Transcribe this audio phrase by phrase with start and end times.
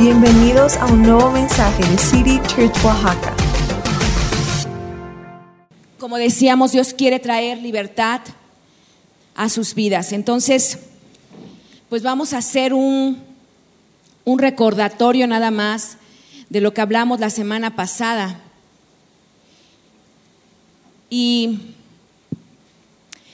[0.00, 3.34] Bienvenidos a un nuevo mensaje de City Church Oaxaca.
[5.98, 8.22] Como decíamos, Dios quiere traer libertad
[9.34, 10.12] a sus vidas.
[10.12, 10.78] Entonces,
[11.90, 13.22] pues vamos a hacer un,
[14.24, 15.98] un recordatorio nada más
[16.48, 18.40] de lo que hablamos la semana pasada.
[21.10, 21.74] Y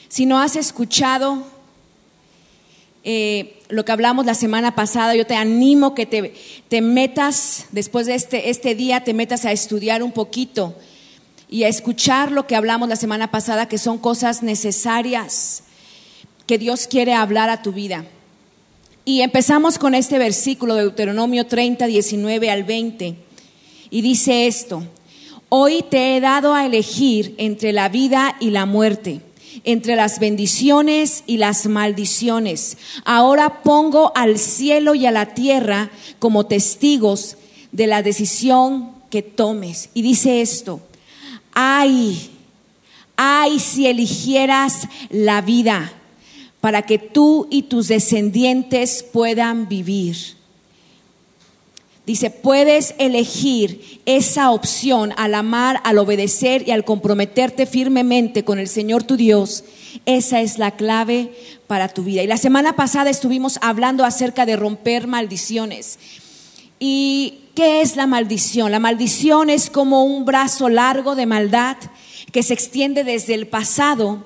[0.09, 1.47] si no has escuchado
[3.09, 6.35] eh, lo que hablamos la semana pasada, yo te animo que te,
[6.69, 10.75] te metas, después de este, este día, te metas a estudiar un poquito
[11.49, 15.63] y a escuchar lo que hablamos la semana pasada, que son cosas necesarias
[16.49, 18.05] que Dios quiere hablar a tu vida.
[19.05, 23.15] Y empezamos con este versículo de Deuteronomio 30, 19 al 20.
[23.89, 24.83] Y dice esto,
[25.49, 29.21] hoy te he dado a elegir entre la vida y la muerte
[29.65, 32.79] entre las bendiciones y las maldiciones.
[33.05, 37.37] Ahora pongo al cielo y a la tierra como testigos
[37.73, 39.91] de la decisión que tomes.
[39.95, 40.81] Y dice esto,
[41.53, 42.31] ay,
[43.17, 45.93] ay si eligieras la vida
[46.61, 50.36] para que tú y tus descendientes puedan vivir
[52.07, 58.69] Dice, puedes elegir esa opción al amar, al obedecer y al comprometerte firmemente con el
[58.69, 59.65] Señor tu Dios.
[60.07, 61.33] Esa es la clave
[61.67, 62.23] para tu vida.
[62.23, 65.99] Y la semana pasada estuvimos hablando acerca de romper maldiciones.
[66.79, 68.71] ¿Y qué es la maldición?
[68.71, 71.77] La maldición es como un brazo largo de maldad
[72.31, 74.25] que se extiende desde el pasado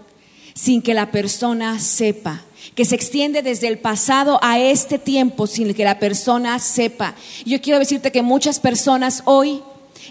[0.52, 5.74] sin que la persona sepa que se extiende desde el pasado a este tiempo sin
[5.74, 7.14] que la persona sepa.
[7.44, 9.62] Yo quiero decirte que muchas personas hoy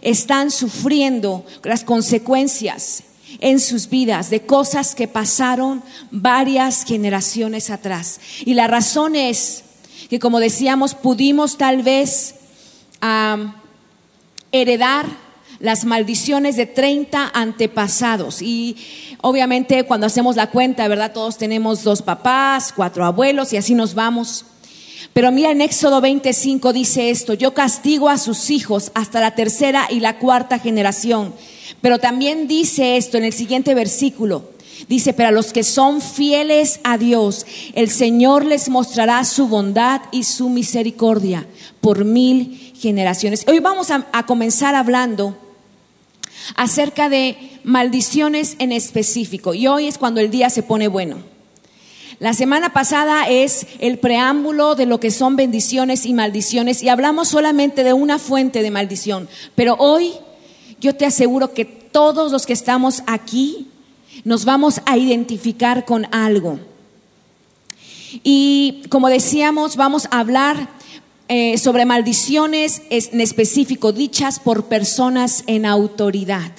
[0.02, 3.03] están sufriendo las consecuencias
[3.39, 8.19] en sus vidas de cosas que pasaron varias generaciones atrás.
[8.45, 9.63] Y la razón es
[10.09, 12.36] que, como decíamos, pudimos tal vez
[14.52, 15.06] heredar
[15.59, 18.41] las maldiciones de 30 antepasados.
[18.41, 18.77] Y
[19.21, 21.11] obviamente cuando hacemos la cuenta, ¿verdad?
[21.13, 24.45] Todos tenemos dos papás, cuatro abuelos y así nos vamos.
[25.13, 29.88] Pero mira en Éxodo 25 dice esto, yo castigo a sus hijos hasta la tercera
[29.89, 31.34] y la cuarta generación.
[31.81, 34.57] Pero también dice esto en el siguiente versículo.
[34.88, 40.01] Dice, pero a los que son fieles a Dios, el Señor les mostrará su bondad
[40.11, 41.45] y su misericordia
[41.81, 43.44] por mil generaciones.
[43.50, 45.35] Hoy vamos a, a comenzar hablando
[46.55, 49.53] acerca de maldiciones en específico.
[49.53, 51.17] Y hoy es cuando el día se pone bueno.
[52.19, 57.29] La semana pasada es el preámbulo de lo que son bendiciones y maldiciones y hablamos
[57.29, 59.29] solamente de una fuente de maldición.
[59.55, 60.11] Pero hoy
[60.81, 63.67] yo te aseguro que todos los que estamos aquí
[64.25, 66.59] nos vamos a identificar con algo.
[68.23, 70.69] Y como decíamos, vamos a hablar
[71.31, 76.51] eh, sobre maldiciones en específico dichas por personas en autoridad.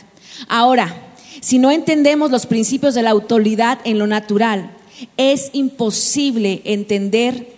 [0.46, 4.76] Ahora, si no entendemos los principios de la autoridad en lo natural,
[5.16, 7.48] es imposible entender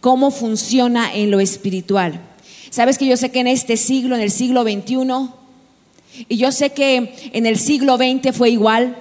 [0.00, 2.20] cómo funciona en lo espiritual.
[2.70, 5.28] Sabes que yo sé que en este siglo, en el siglo XXI,
[6.28, 8.96] y yo sé que en el siglo XX fue igual,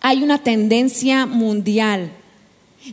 [0.00, 2.12] hay una tendencia mundial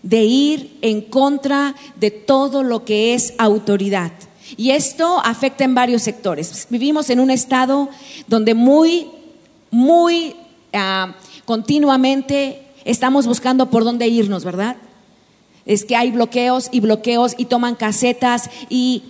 [0.02, 4.12] de ir en contra de todo lo que es autoridad.
[4.58, 6.68] Y esto afecta en varios sectores.
[6.70, 7.90] Vivimos en un estado
[8.28, 9.08] donde muy,
[9.72, 10.36] muy
[10.74, 11.16] ah,
[11.46, 14.78] continuamente estamos buscando por dónde irnos, ¿verdad?
[15.66, 19.04] Es que hay bloqueos y bloqueos y toman casetas y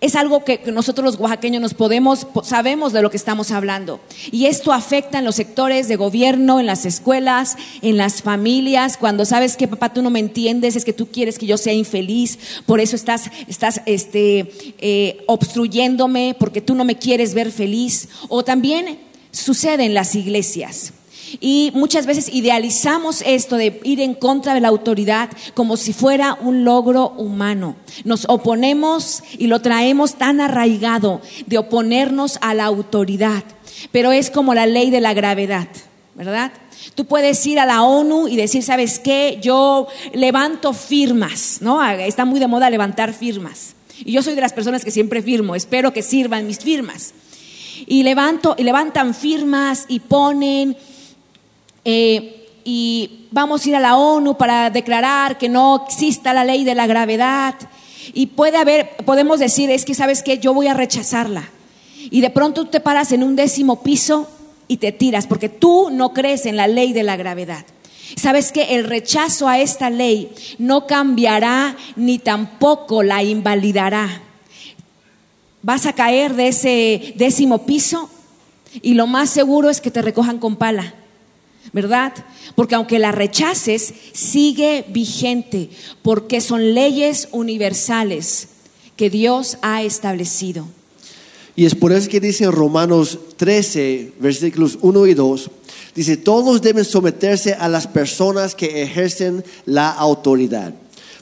[0.00, 4.00] es algo que nosotros los oaxaqueños nos podemos, sabemos de lo que estamos hablando.
[4.30, 8.96] Y esto afecta en los sectores de gobierno, en las escuelas, en las familias.
[8.96, 11.72] Cuando sabes que papá tú no me entiendes, es que tú quieres que yo sea
[11.72, 18.08] infeliz, por eso estás, estás este, eh, obstruyéndome, porque tú no me quieres ver feliz.
[18.28, 19.00] O también
[19.32, 20.92] sucede en las iglesias.
[21.40, 26.36] Y muchas veces idealizamos esto de ir en contra de la autoridad como si fuera
[26.40, 27.76] un logro humano.
[28.04, 33.44] Nos oponemos y lo traemos tan arraigado de oponernos a la autoridad.
[33.92, 35.68] Pero es como la ley de la gravedad,
[36.14, 36.52] ¿verdad?
[36.94, 39.38] Tú puedes ir a la ONU y decir, ¿sabes qué?
[39.42, 41.84] Yo levanto firmas, ¿no?
[41.90, 43.74] Está muy de moda levantar firmas.
[44.04, 47.14] Y yo soy de las personas que siempre firmo, espero que sirvan mis firmas.
[47.86, 50.76] Y levanto y levantan firmas y ponen
[51.90, 56.62] eh, y vamos a ir a la ONU para declarar que no exista la ley
[56.62, 57.54] de la gravedad.
[58.12, 61.48] Y puede haber, podemos decir, es que sabes que yo voy a rechazarla.
[62.10, 64.28] Y de pronto te paras en un décimo piso
[64.68, 67.64] y te tiras, porque tú no crees en la ley de la gravedad.
[68.16, 74.20] Sabes que el rechazo a esta ley no cambiará ni tampoco la invalidará.
[75.62, 78.10] vas a caer de ese décimo piso
[78.82, 80.94] y lo más seguro es que te recojan con pala.
[81.72, 82.12] ¿Verdad?
[82.54, 85.70] Porque aunque la rechaces, sigue vigente,
[86.02, 88.48] porque son leyes universales
[88.96, 90.66] que Dios ha establecido.
[91.58, 95.50] Y es por eso que dice en Romanos 13, versículos 1 y 2,
[95.92, 100.72] dice, todos deben someterse a las personas que ejercen la autoridad,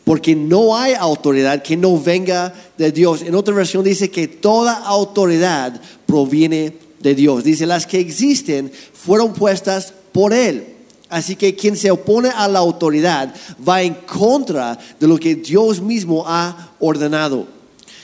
[0.04, 3.22] porque no hay autoridad que no venga de Dios.
[3.22, 7.42] En otra versión dice que toda autoridad proviene de Dios.
[7.42, 10.66] Dice, las que existen fueron puestas por Él.
[11.10, 13.34] Así que quien se opone a la autoridad
[13.68, 17.46] va en contra de lo que Dios mismo ha ordenado.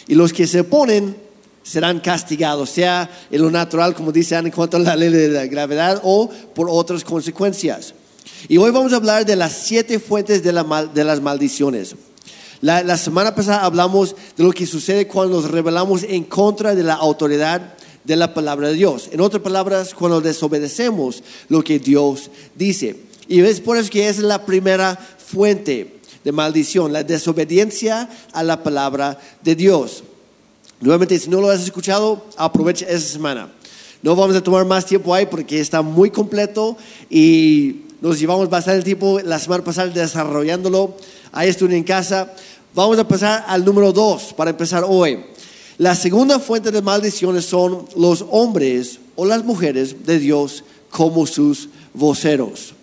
[0.07, 1.17] Y los que se oponen
[1.63, 5.47] serán castigados, sea en lo natural, como dice en cuanto a la ley de la
[5.47, 7.95] gravedad, o por otras consecuencias.
[8.47, 11.97] Y hoy vamos a hablar de las siete fuentes de, las maldiciones.
[12.61, 16.83] La, la, semana pasada hablamos de lo que sucede cuando nos rebelamos en contra de
[16.83, 17.73] la autoridad
[18.05, 19.09] de la palabra de Dios.
[19.13, 22.97] En otras palabras, cuando desobedecemos lo que Dios dice.
[23.29, 24.97] Y es por eso que es la primera
[25.27, 30.05] fuente de maldición, la desobediencia a la palabra de Dios.
[30.81, 33.53] Nuevamente, si no lo has escuchado, aprovecha esa semana.
[34.03, 36.77] No vamos a tomar más tiempo ahí porque está muy completo
[37.09, 40.97] y nos llevamos bastante tiempo la semana pasada desarrollándolo.
[41.31, 42.35] Ahí estoy en casa.
[42.75, 45.25] Vamos a pasar al número dos para empezar hoy.
[45.79, 51.69] La segunda fuente de maldiciones son los hombres o las mujeres de Dios como sus
[51.95, 52.75] voceros.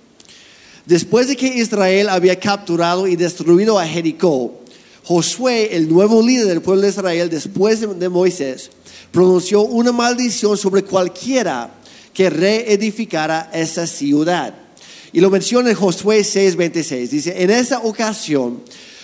[0.86, 4.60] Después de que Israel había capturado y destruido a Jericó,
[5.04, 8.72] Josué, el nuevo líder del pueblo de Israel, después de Moisés,
[9.12, 11.72] pronunció una maldición sobre cualquiera
[12.14, 14.54] que reedificara esa ciudad.
[15.12, 17.10] Y lo menciona en Josué 6:26.
[17.10, 18.62] Dice, en esa ocasión,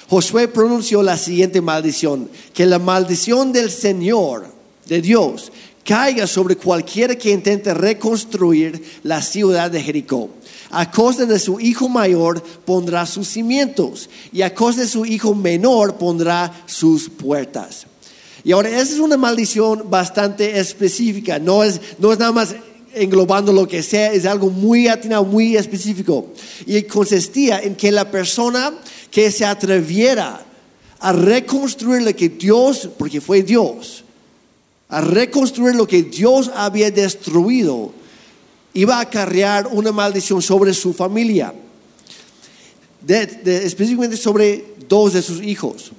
[0.10, 4.46] Josué pronunció la siguiente maldición, que la maldición del Señor,
[4.88, 5.52] de Dios,
[5.84, 10.30] caiga sobre cualquiera que intente reconstruir la ciudad de Jericó.
[10.72, 15.34] A costa de su hijo mayor pondrá sus cimientos y a costa de su hijo
[15.36, 17.86] menor pondrá sus puertas.
[18.44, 22.56] Y ahora, esa es una maldición bastante específica, no es, no es nada más
[22.94, 26.28] englobando lo que sea, es algo muy atinado, muy específico.
[26.66, 28.74] Y consistía en que la persona
[29.16, 30.46] que se atreviera
[31.00, 34.04] a reconstruir lo que Dios, porque fue Dios,
[34.90, 37.94] a reconstruir lo que Dios había destruido,
[38.74, 41.54] iba a acarrear una maldición sobre su familia,
[43.08, 45.94] específicamente sobre dos de sus hijos.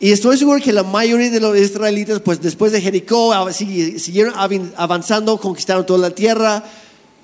[0.00, 4.32] Y estoy seguro que la mayoría de los israelitas, pues después de Jericó, siguieron
[4.74, 6.64] avanzando, conquistaron toda la tierra,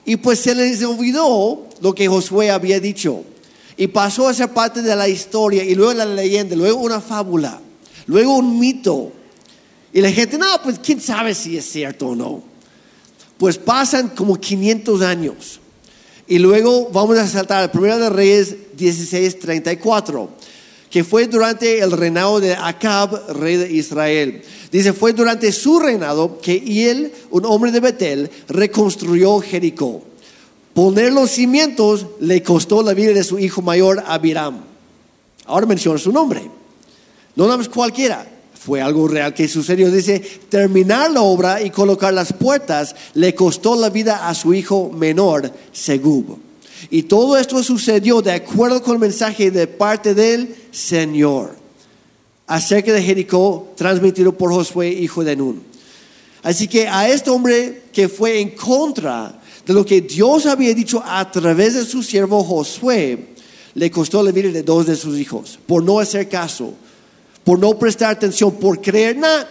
[0.05, 3.25] y pues se les olvidó lo que Josué había dicho.
[3.77, 7.61] Y pasó a ser parte de la historia, y luego la leyenda, luego una fábula,
[8.07, 9.13] luego un mito.
[9.93, 12.43] Y la gente, no, pues quién sabe si es cierto o no.
[13.39, 15.61] Pues pasan como 500 años.
[16.27, 20.29] Y luego vamos a saltar al primero de Reyes 16:34,
[20.89, 24.43] que fue durante el reinado de Acab, rey de Israel.
[24.73, 30.03] Dice, fue durante su reinado que él, un hombre de Betel, reconstruyó Jericó.
[30.75, 34.61] Poner los cimientos le costó la vida de su hijo mayor, Abiram.
[35.47, 36.43] Ahora menciona su nombre.
[37.37, 38.27] No nada más cualquiera
[38.65, 39.91] fue algo real que sucedió.
[39.91, 44.91] Dice, terminar la obra y colocar las puertas le costó la vida a su hijo
[44.91, 46.39] menor, Segub.
[46.91, 51.57] Y todo esto sucedió de acuerdo con el mensaje de parte del Señor
[52.47, 55.63] acerca de Jericó, transmitido por Josué, hijo de Nun.
[56.43, 61.03] Así que a este hombre que fue en contra de lo que Dios había dicho
[61.05, 63.35] a través de su siervo Josué,
[63.75, 66.75] le costó la vida de dos de sus hijos por no hacer caso
[67.45, 69.49] por no prestar atención, por creer, nada,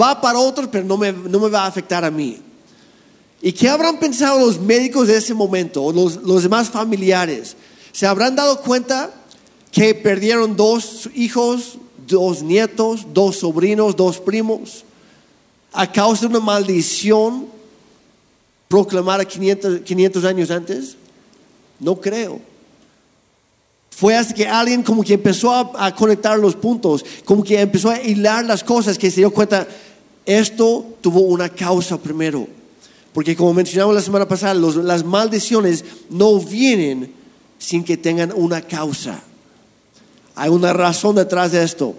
[0.00, 2.38] va para otros, pero no me, no me va a afectar a mí.
[3.42, 7.56] ¿Y qué habrán pensado los médicos de ese momento, o los, los demás familiares?
[7.92, 9.12] ¿Se habrán dado cuenta
[9.72, 14.84] que perdieron dos hijos, dos nietos, dos sobrinos, dos primos,
[15.72, 17.48] a causa de una maldición
[18.68, 20.96] proclamada 500, 500 años antes?
[21.78, 22.40] No creo.
[23.90, 28.00] Fue hasta que alguien como que empezó a, conectar los puntos, como que empezó a
[28.00, 29.66] hilar las cosas, que se dio cuenta,
[30.26, 32.46] esto tuvo una causa primero.
[33.14, 37.10] Porque como mencionamos la semana pasada, las maldiciones no vienen
[37.58, 39.22] sin que tengan una causa.
[40.34, 41.94] Hay una razón detrás de esto.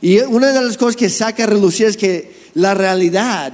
[0.00, 3.52] Y una de las cosas que saca a relucir es que la realidad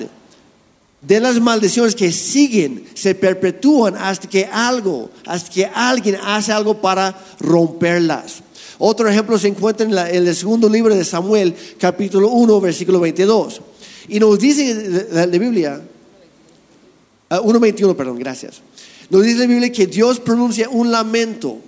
[1.02, 6.80] de las maldiciones que siguen se perpetúan hasta que algo, hasta que alguien hace algo
[6.80, 8.42] para romperlas.
[8.78, 13.60] Otro ejemplo se encuentra en, el segundo libro de Samuel, capítulo 1, versículo 22.
[14.08, 15.80] Y nos dice la, Biblia,
[17.30, 18.60] ah, 1.21, perdón, gracias.
[19.10, 21.58] Nos dice la Biblia que Dios pronuncia un lamento.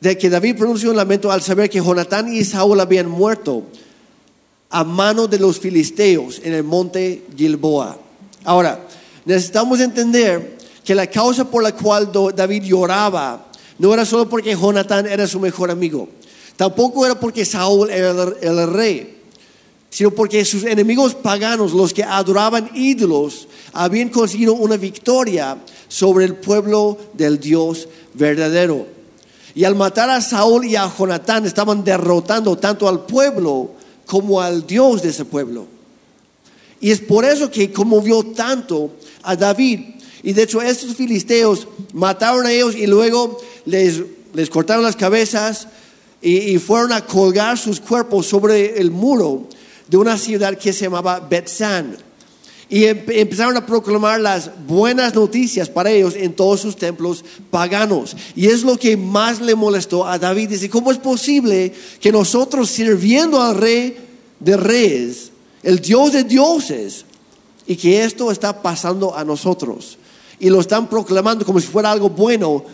[0.00, 3.64] De que David pronuncia un lamento al saber que Jonatán y Saúl habían muerto
[4.74, 7.96] a mano de los filisteos en el monte Gilboa.
[8.42, 8.84] Ahora,
[9.24, 15.06] necesitamos entender que la causa por la cual David lloraba no era solo porque Jonatán
[15.06, 16.08] era su mejor amigo,
[16.56, 19.22] tampoco era porque Saúl era el, el rey,
[19.90, 26.34] sino porque sus enemigos paganos, los que adoraban ídolos, habían conseguido una victoria sobre el
[26.34, 28.88] pueblo del Dios verdadero.
[29.54, 34.66] Y al matar a Saúl y a Jonatán estaban derrotando tanto al pueblo como al
[34.66, 35.66] Dios de ese pueblo.
[36.80, 39.80] Y es por eso que conmovió tanto a David.
[40.22, 44.02] Y de hecho estos filisteos mataron a ellos y luego les,
[44.34, 45.68] les cortaron las cabezas
[46.20, 49.46] y, fueron a colgar sus cuerpos sobre el muro
[49.88, 51.98] de una ciudad que se llamaba Betzán.
[52.68, 58.16] Y em- empezaron a proclamar las buenas noticias para ellos en todos sus templos paganos.
[58.34, 60.50] Y es lo que más le molestó a David.
[60.50, 63.96] Dice, ¿cómo es posible que nosotros sirviendo al rey
[64.40, 65.30] de reyes,
[65.62, 67.04] el Dios de dioses,
[67.66, 69.98] y que esto está pasando a nosotros?
[70.40, 72.64] Y lo están proclamando como si fuera algo bueno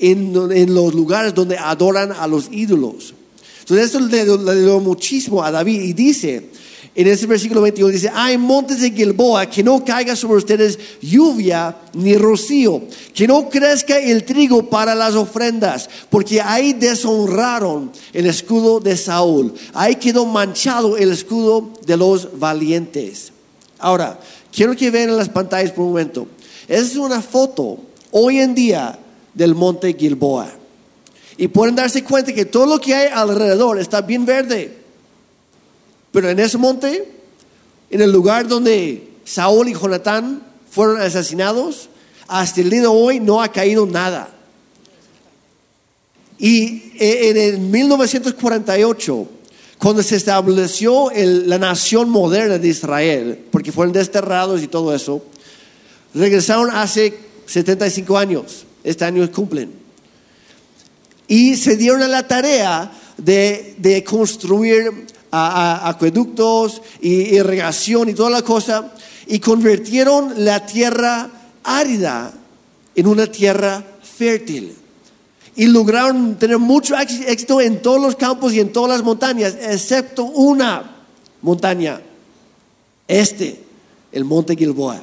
[0.00, 3.14] en, los lugares donde adoran a los ídolos.
[3.60, 6.50] Entonces esto le dio muchísimo a David y dice,
[6.94, 11.76] en ese versículo 21 dice, hay montes de Gilboa, que no caiga sobre ustedes lluvia
[11.94, 12.82] ni rocío,
[13.14, 19.54] que no crezca el trigo para las ofrendas, porque ahí deshonraron el escudo de Saúl,
[19.72, 23.32] ahí quedó manchado el escudo de los valientes.
[23.78, 24.18] Ahora,
[24.52, 26.26] quiero que vean en las pantallas por un momento.
[26.66, 27.78] Es una foto
[28.10, 28.98] hoy en día
[29.32, 30.50] del monte Gilboa.
[31.36, 34.79] Y pueden darse cuenta que todo lo que hay alrededor está bien verde.
[36.12, 37.10] Pero en ese monte,
[37.90, 41.88] en el lugar donde Saúl y Jonatán fueron asesinados,
[42.26, 44.30] hasta el día de hoy no ha caído nada.
[46.38, 49.28] Y en el 1948,
[49.78, 55.22] cuando se estableció la nación moderna de Israel, porque fueron desterrados y todo eso,
[56.14, 57.14] regresaron hace
[57.46, 58.66] 75 años.
[58.82, 59.72] Este año cumplen.
[61.28, 68.30] Y se dieron a la tarea de, de construir a- acueductos y irrigación y toda
[68.30, 68.92] la cosa,
[69.26, 71.30] y convirtieron la tierra
[71.62, 72.32] árida
[72.94, 74.74] en una tierra fértil.
[75.56, 80.24] Y lograron tener mucho éxito en todos los campos y en todas las montañas, excepto
[80.24, 80.96] una
[81.42, 82.00] montaña,
[83.06, 83.60] este,
[84.12, 85.02] el monte Gilboa.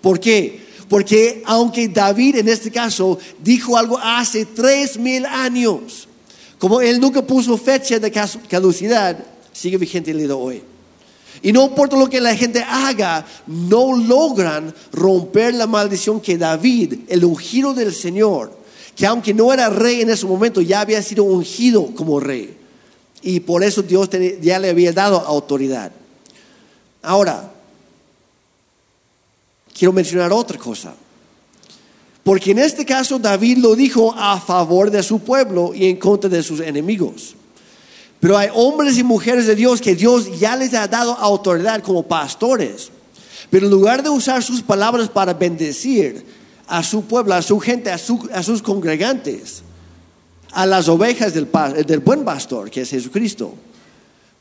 [0.00, 0.60] ¿Por qué?
[0.88, 6.08] Porque aunque David en este caso dijo algo hace tres mil años,
[6.58, 8.10] como él nunca puso fecha de
[8.48, 9.16] caducidad,
[9.52, 10.62] sigue vigente día de hoy.
[11.40, 17.00] Y no importa lo que la gente haga, no logran romper la maldición que David,
[17.08, 18.52] el ungido del Señor,
[18.94, 22.56] que aunque no era rey en ese momento, ya había sido ungido como rey.
[23.22, 25.92] Y por eso Dios ya le había dado autoridad.
[27.02, 27.50] Ahora,
[29.76, 30.94] quiero mencionar otra cosa.
[32.22, 36.30] Porque en este caso David lo dijo a favor de su pueblo y en contra
[36.30, 37.34] de sus enemigos.
[38.22, 42.04] Pero hay hombres y mujeres de Dios que Dios ya les ha dado autoridad como
[42.04, 42.92] pastores.
[43.50, 46.24] Pero en lugar de usar sus palabras para bendecir
[46.68, 49.62] a su pueblo, a su gente, a, su- a sus congregantes,
[50.52, 51.46] a las ovejas del,
[51.98, 53.54] buen pastor, que es Jesucristo,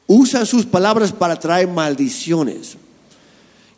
[0.05, 2.77] usan sus palabras para traer maldiciones.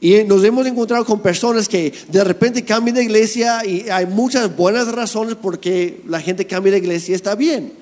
[0.02, 4.54] Y nos hemos encontrado con personas que de repente cambian de iglesia y hay muchas
[4.54, 7.82] buenas razones porque la gente cambia de iglesia está bien.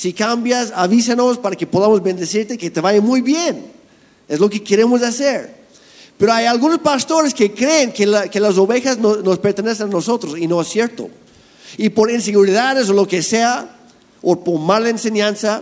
[0.00, 3.66] Si cambias, avísanos para que podamos bendecirte, que te vaya muy bien.
[4.26, 5.54] Es lo que queremos hacer.
[6.16, 9.90] Pero hay algunos pastores que creen que, la- que las ovejas no- nos pertenecen a
[9.90, 11.10] nosotros y no es cierto.
[11.76, 13.76] Y por inseguridades o lo que sea,
[14.22, 15.60] o por mala enseñanza,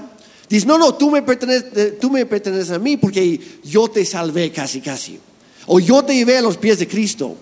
[0.48, 4.52] dicen, no, no, tú me, perteneces, tú me perteneces a mí porque yo te salvé
[4.52, 5.18] casi, casi.
[5.66, 7.34] O yo te llevé a los pies de Cristo.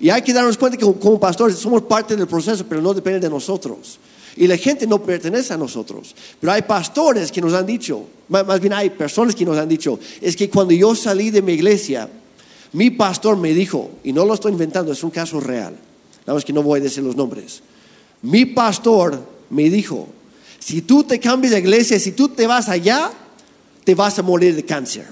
[0.00, 3.20] Y hay que darnos cuenta que como pastores somos parte del proceso, pero no depende
[3.20, 4.00] de nosotros.
[4.36, 6.14] Y la gente no pertenece a nosotros.
[6.40, 9.98] Pero hay pastores que nos han dicho, más, bien hay personas que nos han dicho,
[10.20, 12.08] es que cuando yo salí de mi iglesia,
[12.72, 15.76] mi pastor me dijo, y no lo estoy inventando, es un caso real,
[16.26, 17.62] nada más que no voy a decir los nombres.
[18.22, 20.08] Mi pastor me dijo,
[20.58, 23.12] si tú te cambias de iglesia, si tú te vas allá,
[23.84, 25.06] te vas a morir de cáncer.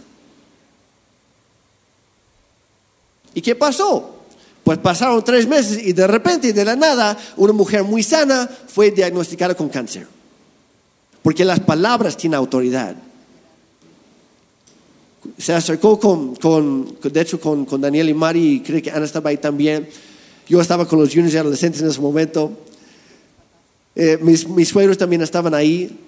[3.35, 4.22] ¿Y qué pasó?
[4.65, 8.91] Pues pasaron tres meses y de repente, de la nada, una mujer muy sana fue
[8.91, 10.07] diagnosticada con cáncer.
[11.23, 12.95] Porque las palabras tienen autoridad.
[15.39, 19.05] se acercó con, con, de hecho, con, con Daniel y Mari, y creo que Ana
[19.05, 19.89] estaba ahí también.
[20.49, 22.53] Yo estaba con los juniors y adolescentes en ese momento.
[23.95, 25.99] Eh, mis, suegros también estaban ahí,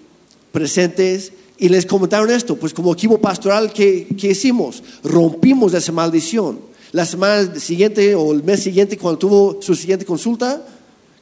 [0.53, 4.83] presentes, y les comentaron esto, pues como equipo pastoral, ¿qué, qué hicimos?
[5.03, 6.74] Rompimos esa maldición.
[6.95, 10.65] La semana siguiente o el mes siguiente, cuando tuvo su siguiente consulta,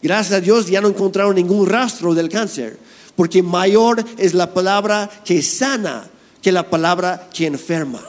[0.02, 2.78] gracias a Dios ya no encontraron ningún rastro del cáncer,
[3.16, 6.10] porque mayor es la palabra que sana
[6.42, 8.02] que la palabra que enferma.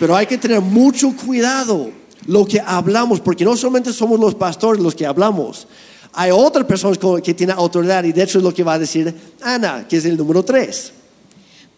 [0.00, 1.92] Pero hay que tener mucho cuidado
[2.26, 5.68] lo que hablamos, porque no solamente somos los pastores los que hablamos,
[6.14, 9.14] hay otras personas que tienen autoridad y de hecho es lo que va a decir
[9.40, 10.94] Ana, que es el número tres.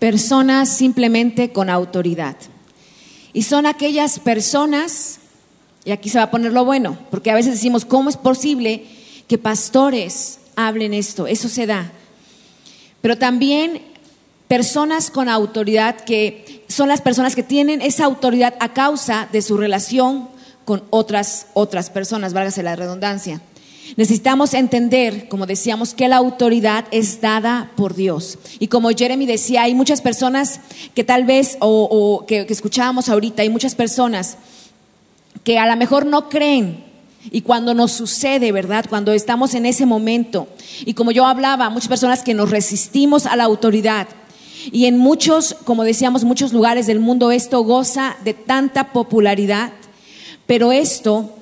[0.00, 2.34] Personas simplemente con autoridad.
[3.32, 5.20] Y son aquellas personas,
[5.84, 8.84] y aquí se va a poner lo bueno, porque a veces decimos, ¿cómo es posible
[9.28, 11.28] que pastores hablen esto?
[11.28, 11.92] Eso se da.
[13.00, 13.82] Pero también
[14.48, 19.56] personas con autoridad que son las personas que tienen esa autoridad a causa de su
[19.56, 20.28] relación
[20.64, 23.40] con otras otras personas, válgase la redundancia.
[23.96, 28.38] Necesitamos entender, como decíamos, que la autoridad es dada por Dios.
[28.58, 30.60] Y como Jeremy decía, hay muchas personas
[30.94, 34.36] que tal vez, o, que, que escuchábamos ahorita, hay muchas personas
[35.44, 36.84] que a lo mejor no creen.
[37.30, 38.86] Y cuando nos sucede, ¿verdad?
[38.88, 40.48] Cuando estamos en ese momento.
[40.86, 44.08] Y como yo hablaba, muchas personas que nos resistimos a la autoridad.
[44.72, 49.72] Y en muchos, como decíamos, muchos lugares del mundo esto goza de tanta popularidad.
[50.46, 51.34] Pero esto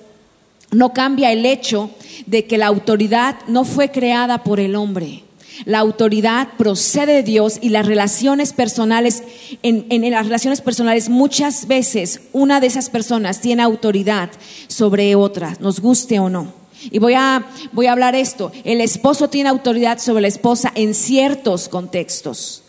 [0.70, 1.90] no cambia el hecho
[2.26, 5.24] de que la autoridad no fue creada por el hombre.
[5.64, 9.24] La autoridad procede de Dios y las relaciones personales,
[9.62, 14.30] en, las relaciones personales muchas veces una de esas personas tiene autoridad
[14.68, 16.52] sobre otra, nos guste o no.
[16.92, 20.94] Y voy a, voy a hablar esto, el esposo tiene autoridad sobre la esposa en
[20.94, 22.62] ciertos contextos.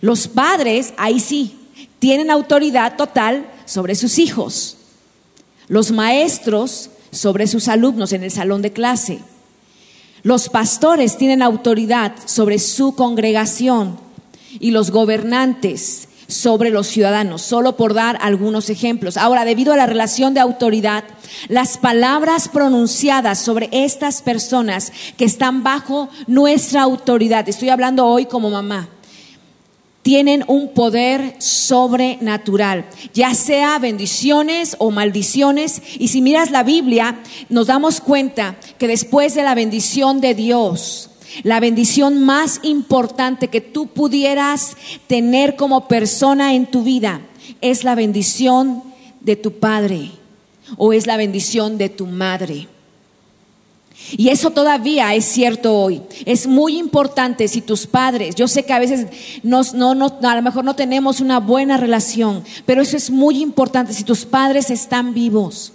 [0.00, 1.56] Los padres, ahí sí,
[1.98, 4.76] tienen autoridad total sobre sus hijos.
[5.66, 9.20] Los maestros sobre sus alumnos en el salón de clase.
[10.22, 13.98] Los pastores tienen autoridad sobre su congregación
[14.58, 19.16] y los gobernantes sobre los ciudadanos, solo por dar algunos ejemplos.
[19.16, 21.04] Ahora, debido a la relación de autoridad,
[21.48, 28.50] las palabras pronunciadas sobre estas personas que están bajo nuestra autoridad, estoy hablando hoy como
[28.50, 28.88] mamá,
[30.02, 35.82] tienen un poder sobrenatural, ya sea bendiciones o maldiciones.
[35.98, 41.10] Y si miras la Biblia, nos damos cuenta que después de la bendición de Dios,
[41.42, 47.20] la bendición más importante que tú pudieras tener como persona en tu vida
[47.60, 48.82] es la bendición
[49.20, 50.10] de tu padre
[50.76, 52.68] o es la bendición de tu madre.
[54.12, 56.02] Y eso todavía es cierto hoy.
[56.24, 59.06] Es muy importante si tus padres, yo sé que a veces
[59.42, 63.92] nos- no, a lo mejor no tenemos una buena relación, pero eso es muy importante
[63.92, 65.72] si tus padres están vivos.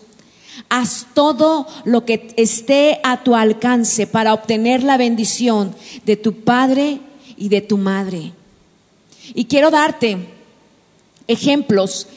[0.69, 6.99] Haz todo lo que esté a tu alcance para obtener la bendición de tu padre
[7.38, 8.33] y de tu madre.
[9.33, 10.17] Y quiero darte
[11.27, 12.07] ejemplos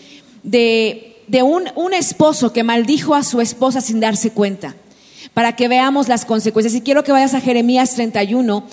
[0.42, 4.75] de, un esposo que maldijo a su esposa sin darse cuenta,
[5.35, 6.74] para que veamos las consecuencias.
[6.74, 8.64] Y quiero que vayas a Jeremías 31,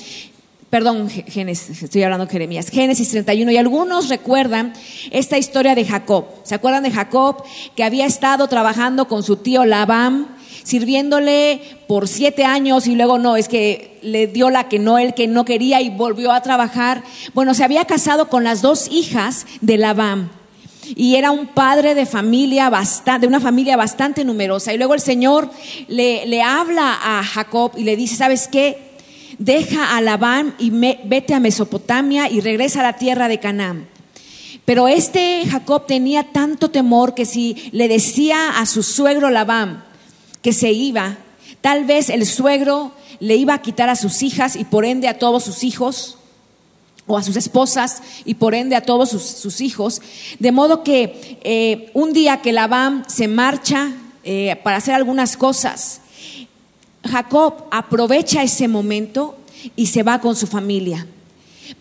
[0.69, 4.73] perdón, Gé- Génesis, estoy hablando de Jeremías, Génesis 31, y algunos recuerdan
[5.11, 6.25] esta historia de Jacob.
[6.43, 7.43] ¿Se acuerdan de Jacob
[7.75, 10.35] que había estado trabajando con su tío Labán?
[10.63, 15.13] sirviéndole por siete años y luego no, es que le dio la que no, él
[15.13, 17.03] que no quería y volvió a trabajar.
[17.35, 20.31] Bueno, se había casado con las dos hijas de Labán
[20.95, 24.73] y era un padre de familia bastante, de una familia bastante numerosa.
[24.73, 25.49] Y luego el Señor
[25.87, 28.95] le, le habla a Jacob y le dice, ¿sabes qué?
[29.37, 33.87] Deja a Labán y vete a Mesopotamia y regresa a la tierra de Canaán.
[34.65, 39.83] Pero este Jacob tenía tanto temor que si le decía a su suegro Labán
[40.41, 41.17] que se iba,
[41.61, 45.19] tal vez el suegro le iba a quitar a sus hijas y por ende a
[45.19, 46.17] todos sus hijos,
[47.07, 50.01] o a sus esposas y por ende a todos sus, hijos.
[50.39, 53.91] De modo que eh, un día que Labán se marcha
[54.23, 56.01] eh, para hacer algunas cosas,
[57.03, 59.37] Jacob aprovecha ese momento
[59.75, 61.07] y se va con su familia.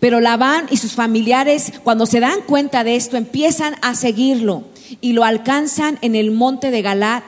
[0.00, 4.64] Pero Labán y sus familiares, cuando se dan cuenta de esto, empiezan a seguirlo
[5.00, 7.24] y lo alcanzan en el monte de Galat.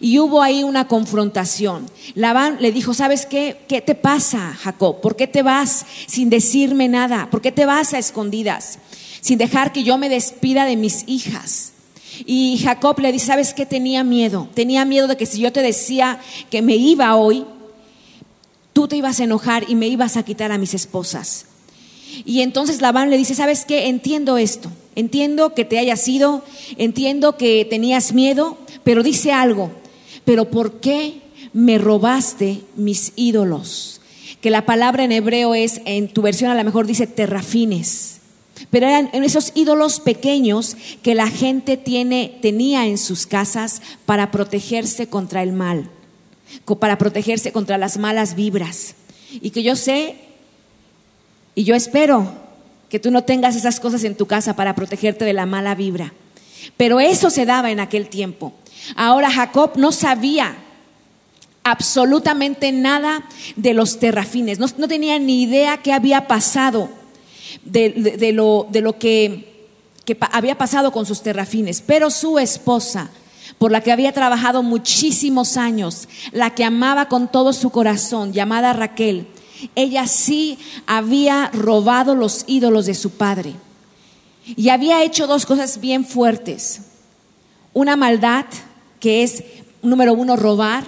[0.00, 1.86] Y hubo ahí una confrontación.
[2.14, 3.58] Labán le dijo, ¿sabes qué?
[3.68, 5.00] ¿Qué te pasa, Jacob?
[5.00, 7.28] ¿Por qué te vas sin decirme nada?
[7.30, 8.78] ¿Por qué te vas a escondidas?
[9.20, 11.72] Sin dejar que yo me despida de mis hijas.
[12.26, 13.66] Y Jacob le dice, ¿sabes qué?
[13.66, 14.48] Tenía miedo.
[14.54, 17.44] Tenía miedo de que si yo te decía que me iba hoy,
[18.72, 21.46] tú te ibas a enojar y me ibas a quitar a mis esposas.
[22.24, 23.88] Y entonces Labán le dice, ¿sabes qué?
[23.88, 26.44] Entiendo esto, entiendo que te hayas ido,
[26.76, 29.70] entiendo que tenías miedo, pero dice algo,
[30.24, 31.20] pero ¿por qué
[31.52, 34.00] me robaste mis ídolos?
[34.40, 38.20] Que la palabra en hebreo es, en tu versión a lo mejor dice terrafines,
[38.70, 45.08] pero eran esos ídolos pequeños que la gente tiene, tenía en sus casas para protegerse
[45.08, 45.90] contra el mal,
[46.78, 48.94] para protegerse contra las malas vibras.
[49.40, 50.16] Y que yo sé
[51.54, 52.32] y yo espero
[52.88, 56.12] que tú no tengas esas cosas en tu casa para protegerte de la mala vibra.
[56.76, 58.52] Pero eso se daba en aquel tiempo.
[58.96, 60.56] Ahora Jacob no sabía
[61.64, 63.24] absolutamente nada
[63.56, 66.88] de los terrafines, no, tenía ni idea qué había pasado
[67.64, 69.68] de, lo, de lo que,
[70.04, 73.10] que había pasado con sus terrafines, pero su esposa,
[73.58, 78.72] por la que había trabajado muchísimos años, la que amaba con todo su corazón, llamada
[78.72, 79.28] Raquel,
[79.76, 83.54] ella sí había robado los ídolos de su padre.
[84.46, 86.82] Y había hecho dos cosas bien fuertes.
[87.72, 88.46] Una maldad,
[89.00, 89.44] que es,
[89.82, 90.84] número uno, robar,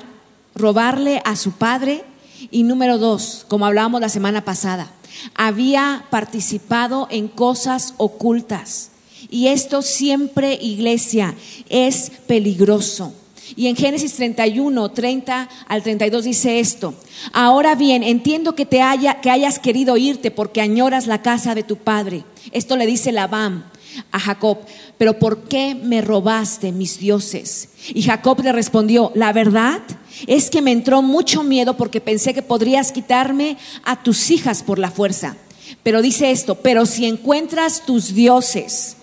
[0.55, 2.05] robarle a su padre.
[2.51, 4.91] Y número dos, como hablábamos la semana pasada,
[5.35, 8.91] había participado en cosas ocultas.
[9.31, 11.35] Y esto siempre, iglesia,
[11.69, 13.15] es peligroso.
[13.57, 16.95] Y en Génesis 31, 30 al 32 dice esto.
[17.33, 21.63] Ahora bien, entiendo que te haya, que hayas querido irte porque añoras la casa de
[21.63, 22.25] tu padre.
[22.53, 23.65] Esto le dice Labán
[24.11, 24.59] a Jacob.
[24.99, 27.71] Pero ¿por qué me robaste mis dioses?
[27.89, 29.81] Y Jacob le respondió, la verdad
[30.27, 34.79] es que me entró mucho miedo porque pensé que podrías quitarme a tus hijas por
[34.79, 35.37] la fuerza.
[35.83, 38.97] Pero dice esto, pero si encuentras tus dioses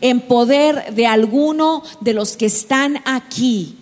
[0.00, 3.76] en poder de alguno de los que están aquí,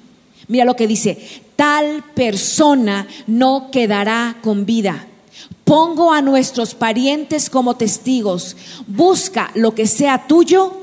[0.48, 1.18] Mira lo que dice,
[1.56, 5.06] tal persona no quedará con vida.
[5.64, 8.56] Pongo a nuestros parientes como testigos.
[8.86, 10.76] Busca lo que sea tuyo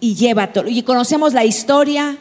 [0.00, 0.68] y llévatelo.
[0.68, 2.16] Y conocemos la historia,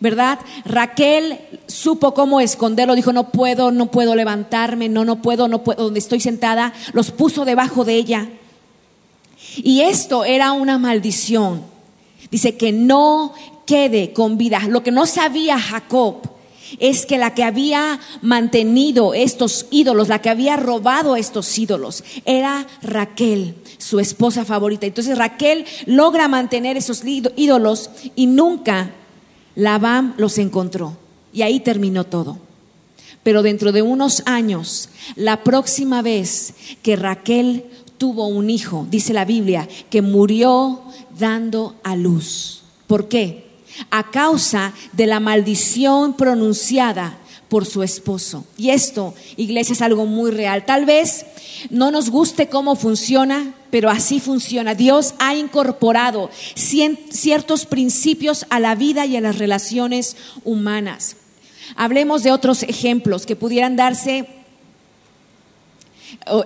[0.00, 0.38] ¿verdad?
[0.64, 5.84] Raquel supo cómo esconderlo, dijo, no puedo, no puedo levantarme, no, no puedo, no puedo,
[5.84, 8.28] donde estoy sentada, los puso debajo de ella.
[9.56, 11.62] Y esto era una maldición.
[12.30, 13.32] Dice que no
[13.66, 14.60] quede con vida.
[14.68, 16.16] Lo que no sabía Jacob
[16.78, 22.66] es que la que había mantenido estos ídolos, la que había robado estos ídolos, era
[22.82, 24.86] Raquel, su esposa favorita.
[24.86, 28.92] Entonces Raquel logra mantener esos ídolos y nunca
[29.54, 30.96] Labán los encontró.
[31.32, 32.38] Y ahí terminó todo.
[33.22, 37.64] Pero dentro de unos años, la próxima vez que Raquel
[37.98, 40.82] tuvo un hijo, dice la Biblia, que murió
[41.18, 42.62] dando a luz.
[42.86, 43.45] ¿Por qué?
[43.90, 48.44] A causa de la maldición pronunciada por su esposo.
[48.58, 50.64] Y esto, iglesia, es algo muy real.
[50.64, 51.26] Tal vez
[51.70, 54.74] no nos guste cómo funciona, pero así funciona.
[54.74, 61.16] Dios ha incorporado ciertos principios a la vida y a las relaciones humanas.
[61.76, 64.28] Hablemos de otros ejemplos que pudieran darse.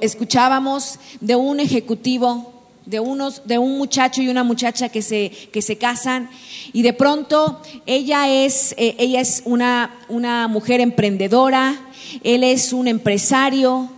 [0.01, 5.63] Escuchábamos de un ejecutivo de, unos, de un muchacho y una muchacha que se, que
[5.63, 6.31] se casan
[6.73, 11.77] y de pronto ella es, eh, ella es una, una mujer emprendedora,
[12.23, 13.91] él es un empresario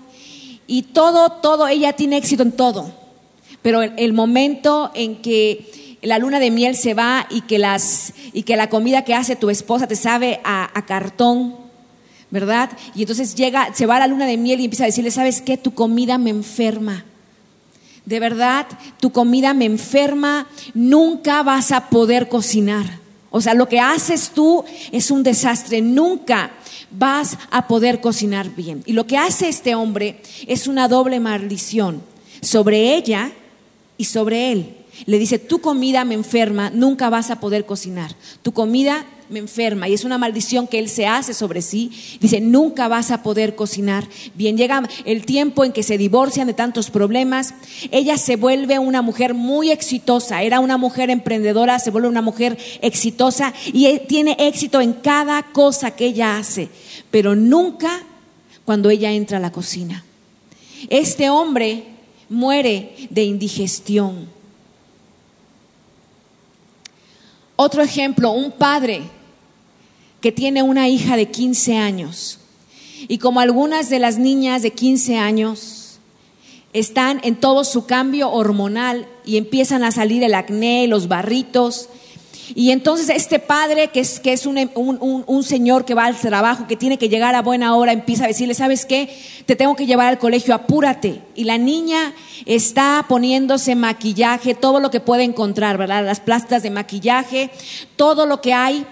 [0.66, 2.92] y todo, todo, ella tiene éxito en todo.
[3.62, 8.42] Pero el, momento en que la luna de miel se va y que, las, y
[8.42, 11.54] que la comida que hace tu esposa te sabe a, cartón,
[12.30, 12.70] ¿verdad?
[12.96, 15.40] Y entonces llega, se va a la luna de miel y empieza a decirle, ¿sabes
[15.40, 15.56] qué?
[15.56, 17.04] Tu comida me enferma
[18.04, 18.66] de verdad,
[19.00, 23.00] tu comida me enferma, nunca vas a poder cocinar.
[23.30, 26.50] O sea, lo que haces tú es un desastre, nunca
[26.90, 28.82] vas a poder cocinar bien.
[28.86, 32.02] Y lo que hace este hombre es una doble maldición
[32.42, 33.32] sobre ella
[33.96, 34.76] y sobre él.
[35.06, 38.14] Le dice, tu comida me enferma, nunca vas a poder cocinar.
[38.42, 41.90] Tu comida me enferma y es una maldición que él se hace sobre sí.
[42.20, 44.06] Dice, nunca vas a poder cocinar.
[44.34, 47.54] Bien, llega el tiempo en que se divorcian de tantos problemas.
[47.90, 50.42] Ella se vuelve una mujer muy exitosa.
[50.42, 55.42] Era una mujer emprendedora, se vuelve una mujer exitosa y e, tiene éxito en cada
[55.52, 56.68] cosa que ella hace,
[57.10, 58.02] pero nunca
[58.66, 60.04] cuando ella entra a la cocina.
[60.90, 61.84] Este hombre
[62.28, 64.28] muere de indigestión.
[67.56, 69.02] Otro ejemplo, un padre
[70.22, 72.38] que tiene una hija de 15 años.
[73.08, 75.98] Y como algunas de las niñas de 15 años
[76.72, 81.88] están en todo su cambio hormonal y empiezan a salir el acné, los barritos,
[82.54, 86.04] Y entonces este padre, que es, que es un, un- un- un señor que va
[86.06, 89.08] al trabajo, que tiene que llegar a buena hora, empieza a decirle, ¿sabes qué?
[89.46, 91.22] Te tengo que llevar al colegio, apúrate.
[91.34, 92.12] Y la niña
[92.44, 96.04] está poniéndose maquillaje, todo lo que puede encontrar, ¿verdad?
[96.04, 97.50] Las plastas de maquillaje,
[97.96, 98.84] todo lo que hay.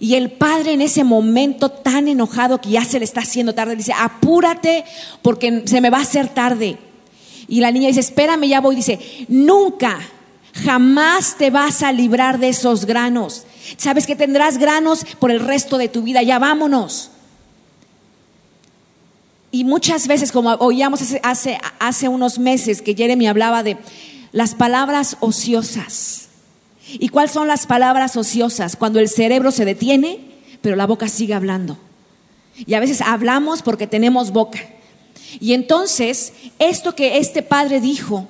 [0.00, 3.76] Y el padre en ese momento tan enojado que ya se le está haciendo tarde,
[3.76, 4.84] dice, apúrate
[5.22, 6.78] porque se me va a hacer tarde.
[7.48, 8.76] Y la niña dice, espérame, ya voy.
[8.76, 10.00] Dice, nunca,
[10.64, 13.44] jamás te vas a librar de esos granos.
[13.76, 17.10] Sabes que tendrás granos por el resto de tu vida, ya vámonos.
[19.50, 23.76] Y muchas veces, como oíamos hace, hace, unos meses que Jeremy hablaba de
[24.32, 26.23] las palabras ociosas.
[26.92, 28.76] ¿Y cuáles son las palabras ociosas?
[28.76, 30.20] Cuando el cerebro se detiene,
[30.60, 31.78] pero la boca sigue hablando.
[32.56, 34.60] Y a veces hablamos porque tenemos boca.
[35.40, 38.28] Y entonces, esto que este padre dijo,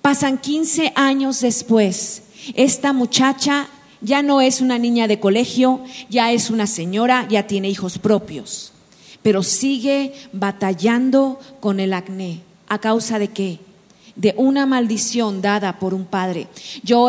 [0.00, 2.22] pasan 15 años después,
[2.54, 3.68] esta muchacha
[4.00, 8.72] ya no es una niña de colegio, ya es una señora, ya tiene hijos propios,
[9.22, 12.40] pero sigue batallando con el acné.
[12.68, 13.58] ¿A causa de qué?
[14.16, 16.48] De una maldición dada por un padre.
[16.82, 17.08] Yo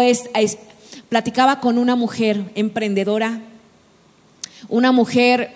[1.10, 3.42] platicaba con una mujer emprendedora,
[4.70, 5.52] una mujer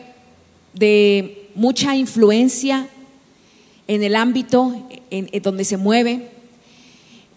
[0.74, 2.88] de mucha influencia
[3.88, 6.30] en el ámbito en, en donde se mueve.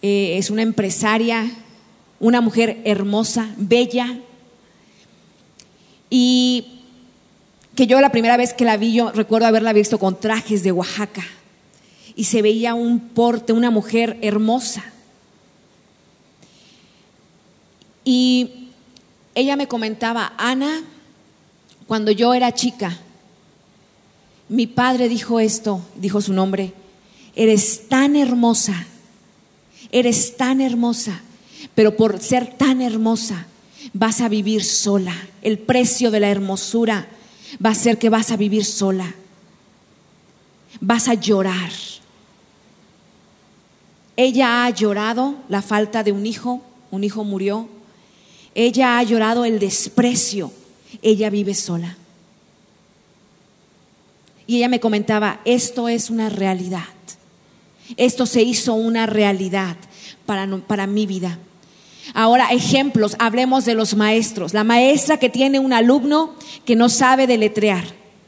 [0.01, 1.49] Eh, es una empresaria,
[2.19, 4.19] una mujer hermosa, bella.
[6.09, 6.81] Y
[7.75, 10.71] que yo la primera vez que la vi, yo recuerdo haberla visto con trajes de
[10.71, 11.23] Oaxaca.
[12.19, 14.83] Y se veía un porte, una mujer hermosa.
[18.03, 18.71] Y
[19.33, 20.83] ella me comentaba, Ana,
[21.87, 22.99] cuando yo era chica,
[24.49, 26.73] mi padre dijo esto, dijo su nombre,
[27.37, 28.85] eres tan hermosa,
[29.89, 31.21] eres tan hermosa,
[31.73, 33.45] pero por ser tan hermosa
[33.93, 35.15] vas a vivir sola.
[35.41, 37.07] El precio de la hermosura
[37.65, 39.15] va a ser que vas a vivir sola,
[40.81, 41.71] vas a llorar.
[44.21, 47.69] Ella ha llorado la falta de un hijo, un hijo murió.
[48.53, 50.51] Ella ha llorado el desprecio,
[51.01, 51.95] ella vive sola.
[54.45, 56.83] Y ella me comentaba, esto es una realidad.
[57.95, 59.77] Esto se hizo una realidad
[60.25, 61.37] para, para mi vida.
[62.13, 64.53] Ahora, ejemplos, hablemos de los maestros.
[64.53, 67.85] La maestra que tiene un alumno que no sabe deletrear,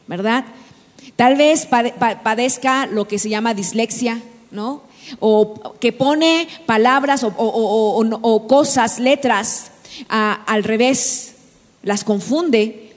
[0.07, 0.45] ¿verdad?
[1.17, 4.89] Tal vez pade- pa- padezca lo que se llama dislexia, ¿no?
[5.19, 9.71] O que pone palabras o, cosas, letras
[10.07, 11.33] al revés,
[11.83, 12.93] las confunde.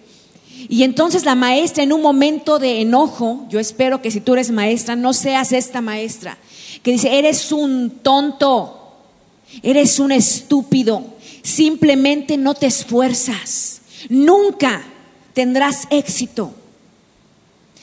[0.68, 4.50] Y entonces la maestra en un momento de enojo, yo espero que si tú eres
[4.50, 6.38] maestra, no seas esta maestra,
[6.82, 8.92] que dice, eres un tonto,
[9.62, 11.04] eres un estúpido,
[11.42, 14.82] simplemente no te esfuerzas, nunca
[15.34, 16.54] tendrás éxito.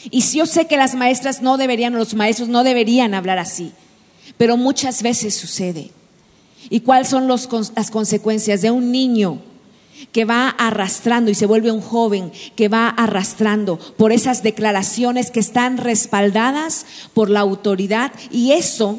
[0.10, 3.72] Y si yo sé que las maestras no deberían, los maestros no deberían hablar así,
[4.42, 5.92] pero muchas veces sucede.
[6.72, 9.40] ¿Y cuáles son los las consecuencias de un niño
[10.12, 15.40] que va arrastrando y se vuelve un joven que va arrastrando por esas declaraciones que
[15.40, 18.98] están respaldadas por la autoridad y eso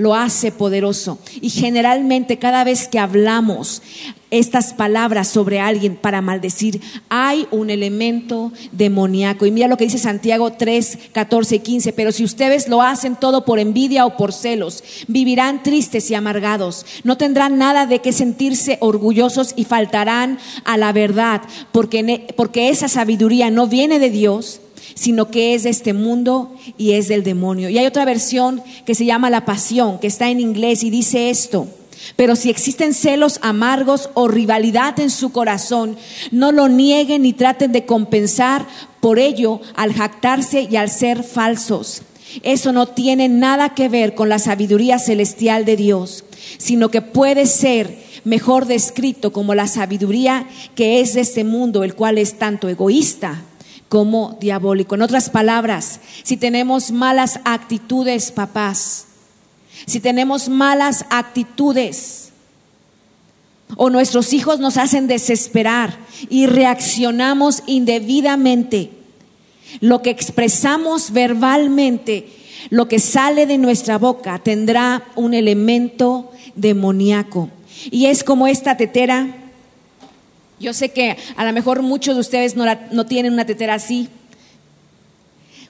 [0.00, 1.18] lo hace poderoso.
[1.40, 3.82] Y generalmente cada vez que hablamos
[4.30, 9.44] estas palabras sobre alguien para maldecir, hay un elemento demoníaco.
[9.44, 13.16] Y mira lo que dice Santiago 3, 14 y 15, pero si ustedes lo hacen
[13.16, 18.12] todo por envidia o por celos, vivirán tristes y amargados, no tendrán nada de qué
[18.12, 24.10] sentirse orgullosos y faltarán a la verdad, porque, ne- porque esa sabiduría no viene de
[24.10, 24.60] Dios,
[25.00, 27.70] sino que es de este mundo y es del demonio.
[27.70, 31.30] Y hay otra versión que se llama La Pasión, que está en inglés y dice
[31.30, 31.68] esto.
[32.16, 35.96] Pero si existen celos amargos o rivalidad en su corazón,
[36.32, 38.66] no lo nieguen ni traten de compensar
[39.00, 42.02] por ello al jactarse y al ser falsos.
[42.42, 46.26] Eso no tiene nada que ver con la sabiduría celestial de Dios,
[46.58, 51.94] sino que puede ser mejor descrito como la sabiduría que es de este mundo, el
[51.94, 53.44] cual es tanto egoísta
[53.90, 54.94] como diabólico.
[54.94, 59.06] En otras palabras, si tenemos malas actitudes, papás,
[59.84, 62.30] si tenemos malas actitudes
[63.76, 65.98] o nuestros hijos nos hacen desesperar
[66.28, 68.92] y reaccionamos indebidamente,
[69.80, 72.28] lo que expresamos verbalmente,
[72.70, 77.50] lo que sale de nuestra boca tendrá un elemento demoníaco.
[77.90, 79.39] Y es como esta tetera.
[80.60, 84.08] Yo sé que a lo mejor muchos de ustedes no, tienen una tetera así.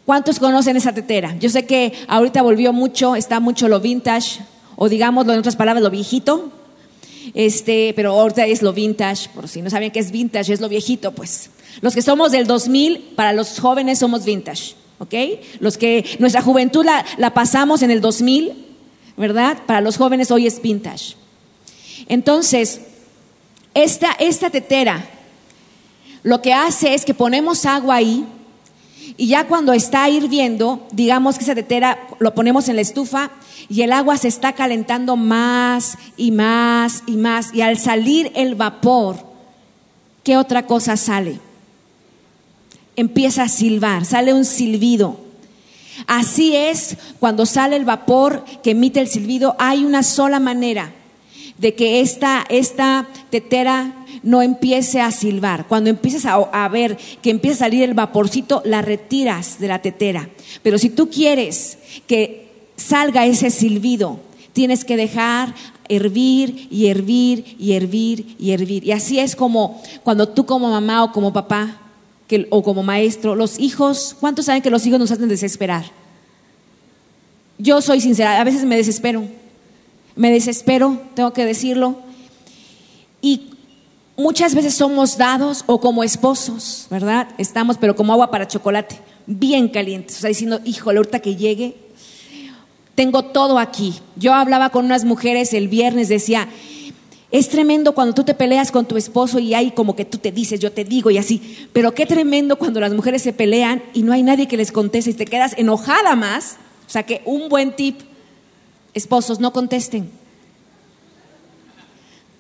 [0.04, 1.36] ¿Cuántos conocen esa tetera?
[1.38, 4.40] Yo sé que ahorita volvió mucho, está mucho lo vintage,
[4.74, 6.50] o digámoslo en otras palabras, lo viejito.
[7.34, 10.68] Este, pero ahorita es lo vintage, por si no saben qué es vintage, es lo
[10.68, 11.50] viejito, pues.
[11.82, 15.14] Los que somos del 2000, para los jóvenes somos vintage, ¿ok?
[15.60, 16.84] Los que nuestra juventud
[17.16, 18.52] la pasamos en el 2000,
[19.16, 19.58] ¿verdad?
[19.66, 21.14] Para los jóvenes hoy es vintage.
[22.08, 22.80] Entonces,
[23.74, 25.04] esta, tetera
[26.22, 28.26] lo que hace es que ponemos agua ahí
[29.16, 33.30] y ya cuando está hirviendo, digamos que esa tetera lo ponemos en la estufa
[33.68, 37.54] y el agua se está calentando más y más y más.
[37.54, 39.16] Y al salir el vapor,
[40.24, 41.38] ¿qué otra cosa sale?
[42.96, 45.18] Empieza a silbar, sale un silbido.
[46.06, 50.92] Así es, cuando sale el vapor que emite el silbido, hay una sola manera
[51.60, 55.66] de que esta, esta tetera no empiece a silbar.
[55.68, 60.30] Cuando empieces a, ver que empieza a salir el vaporcito, la retiras de la tetera.
[60.62, 64.20] Pero si tú quieres que salga ese silbido,
[64.52, 65.54] tienes que dejar
[65.88, 68.84] hervir y hervir y hervir y hervir.
[68.84, 71.76] Y así es como cuando tú como mamá o como papá
[72.48, 75.84] o como maestro, los hijos, ¿cuántos saben que los hijos nos hacen desesperar?
[77.58, 79.39] Yo soy sincera, a veces me desespero.
[80.20, 81.96] Me desespero, tengo que decirlo.
[83.22, 83.52] Y
[84.18, 87.28] muchas veces somos dados o como esposos, ¿verdad?
[87.38, 90.18] Estamos, pero como agua para chocolate, bien calientes.
[90.18, 91.74] O sea, diciendo, híjole, ahorita que llegue,
[92.94, 93.94] tengo todo aquí.
[94.16, 96.48] Yo hablaba con unas mujeres el viernes, decía,
[97.30, 100.32] es tremendo cuando tú te peleas con tu esposo y hay como que tú te
[100.32, 104.02] dices, yo te digo y así, pero qué tremendo cuando las mujeres se pelean y
[104.02, 106.58] no hay nadie que les conteste y te quedas enojada más.
[106.86, 108.02] O sea que un buen tip,
[108.94, 110.10] esposos, no contesten.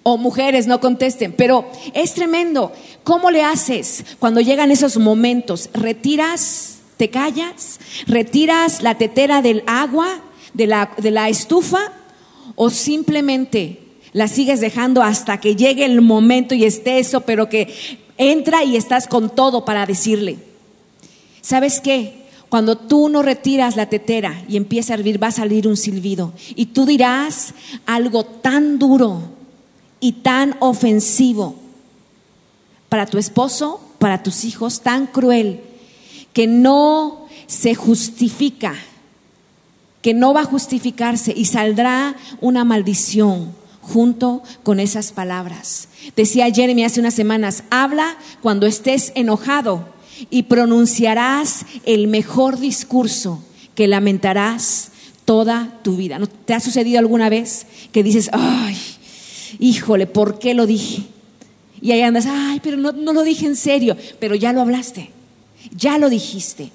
[0.02, 1.32] O mujeres, no contesten.
[1.32, 2.72] Pero es tremendo.
[3.04, 5.70] ¿Cómo le haces cuando llegan esos momentos?
[5.72, 7.80] ¿Retiras, te callas?
[8.06, 10.22] ¿Retiras la tetera del agua?
[10.54, 11.92] de la, de la estufa
[12.54, 13.80] o simplemente
[14.12, 17.72] la sigues dejando hasta que llegue el momento y esté eso, pero que
[18.18, 20.38] entra y estás con todo para decirle.
[21.40, 22.19] ¿Sabes qué?
[22.50, 26.34] Cuando tú no retiras la tetera y empieza a hervir, va a salir un silbido.
[26.54, 27.54] Y tú dirás
[27.86, 29.22] algo tan duro
[30.00, 31.54] y tan ofensivo
[32.90, 35.60] para tu esposo, para tus hijos, tan cruel,
[36.34, 38.74] que no se justifica
[40.02, 45.88] que no va a justificarse y saldrá una maldición junto con esas palabras.
[46.16, 49.86] Decía Jeremy hace unas semanas, habla cuando estés enojado
[50.28, 53.42] y pronunciarás el mejor discurso
[53.74, 54.90] que lamentarás
[55.24, 56.18] toda tu vida.
[56.18, 58.76] ¿No te ha sucedido alguna vez que dices, ay,
[59.58, 61.04] híjole, ¿por qué lo dije?
[61.80, 65.10] Y ahí andas, ay, pero no, no lo dije en serio, pero ya lo hablaste,
[65.74, 66.72] ya lo dijiste.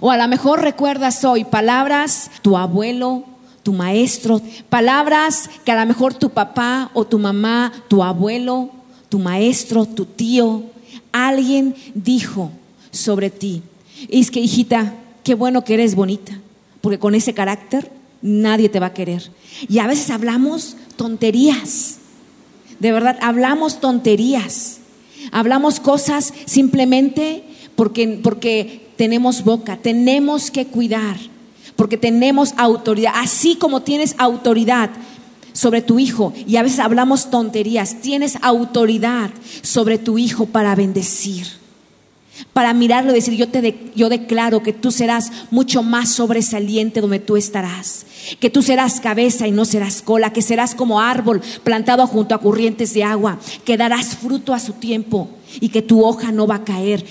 [0.00, 3.24] O a lo mejor recuerdas hoy palabras, tu abuelo,
[3.62, 8.70] tu maestro, palabras que a lo mejor tu papá o tu mamá, tu abuelo,
[9.08, 10.62] tu maestro, tu tío,
[11.12, 12.50] alguien dijo
[12.90, 13.62] sobre ti.
[14.08, 14.94] Es que, hijita,
[15.24, 16.38] qué bueno que eres bonita,
[16.80, 17.90] porque con ese carácter
[18.22, 19.30] nadie te va a querer.
[19.68, 21.98] Y a veces hablamos tonterías,
[22.78, 24.78] de verdad, hablamos tonterías,
[25.32, 27.44] hablamos cosas simplemente
[27.76, 31.16] porque, porque tenemos boca, tenemos que cuidar,
[31.76, 34.90] porque tenemos autoridad, así como tienes autoridad
[35.52, 39.30] sobre tu hijo y a veces hablamos tonterías, tienes autoridad
[39.62, 41.46] sobre tu hijo para bendecir.
[42.52, 47.18] Para mirarlo y decir, yo te yo declaro que tú serás mucho más sobresaliente donde
[47.18, 48.06] tú estarás,
[48.38, 52.40] que tú serás cabeza y no serás cola, que serás como árbol plantado junto a
[52.40, 55.28] corrientes de agua, que darás fruto a su tiempo
[55.60, 57.04] y que tu hoja no va a caer.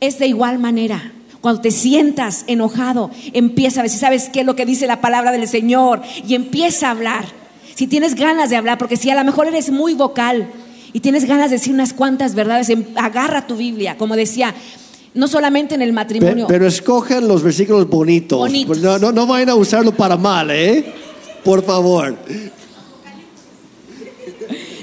[0.00, 1.12] Es de igual manera.
[1.40, 5.30] Cuando te sientas enojado, empieza a decir, ¿sabes qué es lo que dice la palabra
[5.30, 6.02] del Señor?
[6.26, 7.24] Y empieza a hablar.
[7.76, 10.48] Si tienes ganas de hablar, porque si a lo mejor eres muy vocal
[10.92, 14.52] y tienes ganas de decir unas cuantas verdades, em, agarra tu Biblia, como decía,
[15.14, 16.46] no solamente en el matrimonio.
[16.48, 18.38] Pero, escogen los versículos bonitos.
[18.38, 18.78] bonitos.
[18.78, 20.92] No, no, no vayan a usarlo para mal, ¿eh?
[21.44, 22.16] Por favor.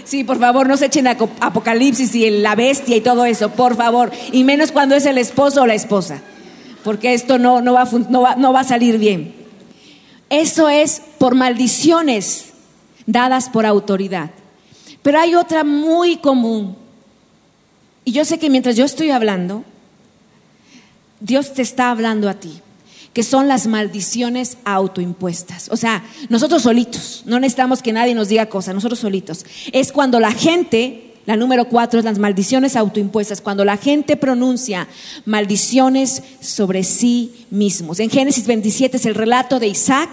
[0.05, 3.75] Sí, por favor, no se echen a Apocalipsis y la bestia y todo eso, por
[3.75, 4.11] favor.
[4.31, 6.21] Y menos cuando es el esposo o la esposa
[6.83, 9.33] porque esto no, no, va, no, va, no va a salir bien.
[10.29, 12.52] Eso es por maldiciones
[13.05, 14.31] dadas por autoridad.
[15.01, 16.75] Pero hay otra muy común.
[18.05, 19.63] Y yo sé que mientras yo estoy hablando,
[21.19, 22.61] Dios te está hablando a ti,
[23.13, 25.69] que son las maldiciones autoimpuestas.
[25.69, 29.45] O sea, nosotros solitos, no necesitamos que nadie nos diga cosas, nosotros solitos.
[29.71, 34.87] Es cuando la gente la número cuatro es las maldiciones autoimpuestas, cuando la gente pronuncia
[35.25, 37.99] maldiciones sobre sí mismos.
[38.01, 40.09] En Génesis 27 es el relato de Isaac,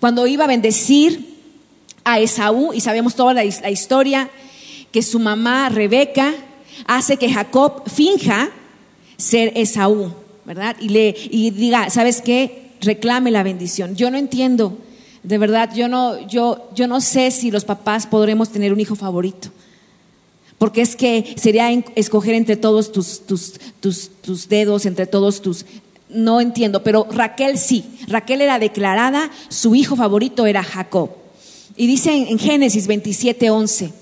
[0.00, 1.33] cuando iba a bendecir
[2.04, 4.30] a Esaú y sabemos toda la, historia
[4.92, 6.34] que su mamá Rebeca
[6.86, 8.50] hace que Jacob finja
[9.16, 10.12] ser Esaú,
[10.44, 10.76] ¿verdad?
[10.80, 12.72] Y le y diga, ¿sabes qué?
[12.80, 13.96] Reclame la bendición.
[13.96, 14.76] Yo no entiendo,
[15.22, 18.94] de verdad, yo no yo yo no sé si los papás podremos tener un hijo
[18.94, 19.48] favorito.
[20.58, 25.66] Porque es que sería escoger entre todos tus, tus, tus, tus dedos, entre todos tus...
[26.08, 27.84] No entiendo, pero Raquel sí.
[28.06, 31.10] Raquel era declarada, su hijo favorito era Jacob.
[31.76, 33.92] Y dice en, Génesis 27, 11.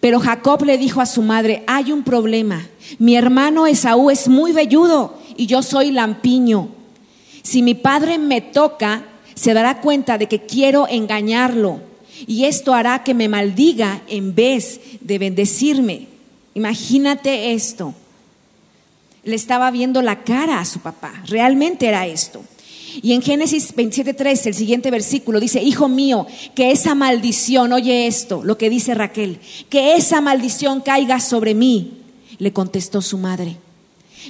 [0.00, 2.68] Pero Jacob le dijo a su madre, hay un problema.
[2.98, 6.68] Mi hermano Esaú es muy velludo y yo soy lampiño.
[7.42, 9.04] Si mi padre me toca,
[9.34, 11.80] se dará cuenta de que quiero engañarlo
[12.26, 16.08] y esto hará que me maldiga en vez de bendecirme.
[16.54, 17.94] Imagínate esto.
[19.24, 21.22] Le estaba viendo la cara a su papá.
[21.26, 22.42] Realmente era esto.
[23.02, 28.42] Y en Génesis 27:3, el siguiente versículo dice, Hijo mío, que esa maldición, oye esto,
[28.44, 29.38] lo que dice Raquel,
[29.68, 31.98] que esa maldición caiga sobre mí,
[32.38, 33.56] le contestó su madre.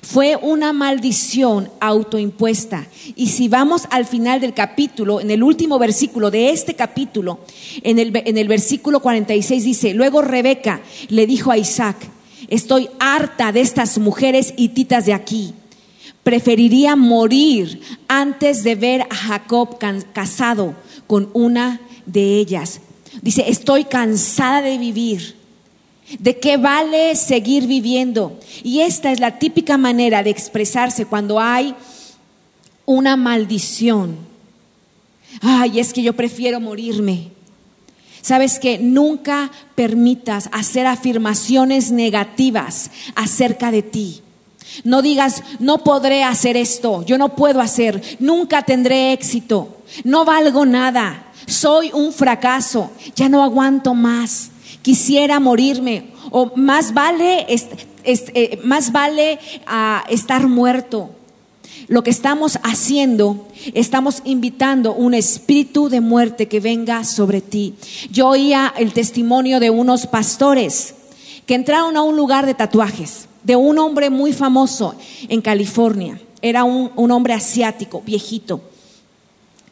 [0.02, 2.86] Fue una maldición autoimpuesta.
[3.16, 7.40] Y si vamos al final del capítulo, en el último versículo de este capítulo,
[7.82, 11.96] en el, en el versículo 46 dice, luego Rebeca le dijo a Isaac,
[12.48, 15.54] estoy harta de estas mujeres hititas de aquí.
[16.28, 19.78] Preferiría morir antes de ver a Jacob
[20.12, 20.74] casado
[21.06, 22.82] con una de ellas.
[23.22, 25.36] Dice, estoy cansada de vivir.
[26.18, 28.38] ¿De qué vale seguir viviendo?
[28.62, 31.74] Y esta es la típica manera de expresarse cuando hay
[32.84, 34.18] una maldición.
[35.40, 37.30] Ay, es que yo prefiero morirme.
[38.20, 44.20] Sabes que nunca permitas hacer afirmaciones negativas acerca de ti.
[44.84, 50.66] No digas, no podré hacer esto, yo no puedo hacer, nunca tendré éxito, no valgo
[50.66, 54.50] nada, soy un fracaso, ya no aguanto más,
[54.82, 61.10] quisiera morirme, o más vale, eh, más vale ah, estar muerto.
[61.86, 67.76] Lo que estamos haciendo, estamos invitando un espíritu de muerte que venga sobre ti.
[68.10, 70.94] Yo oía el testimonio de unos pastores
[71.46, 74.94] que entraron a un lugar de tatuajes, de un hombre muy famoso
[75.26, 76.20] en California.
[76.42, 78.60] Era un, un hombre asiático, viejito.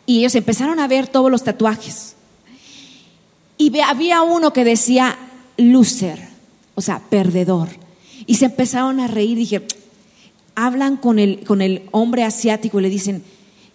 [0.07, 2.14] Y ellos empezaron a ver todos los tatuajes.
[3.59, 5.18] Y había uno que decía
[5.59, 6.27] loser,
[6.74, 7.68] o sea, perdedor.
[8.24, 9.37] Y se empezaron a reír.
[9.37, 9.66] Dije,
[10.55, 13.22] hablan con el, con el hombre asiático y le dicen,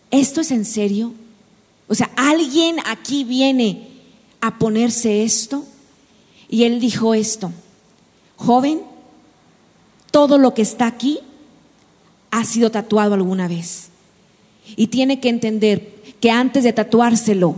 [0.10, 1.14] ¿esto es en serio?
[1.88, 3.88] O sea, ¿alguien aquí viene
[4.42, 5.64] a ponerse esto?
[6.50, 7.52] Y él dijo esto,
[8.36, 8.90] joven,
[10.12, 11.20] todo lo que está aquí
[12.30, 13.90] ha sido tatuado alguna vez.
[14.76, 17.56] Y tiene que entender que antes de tatuárselo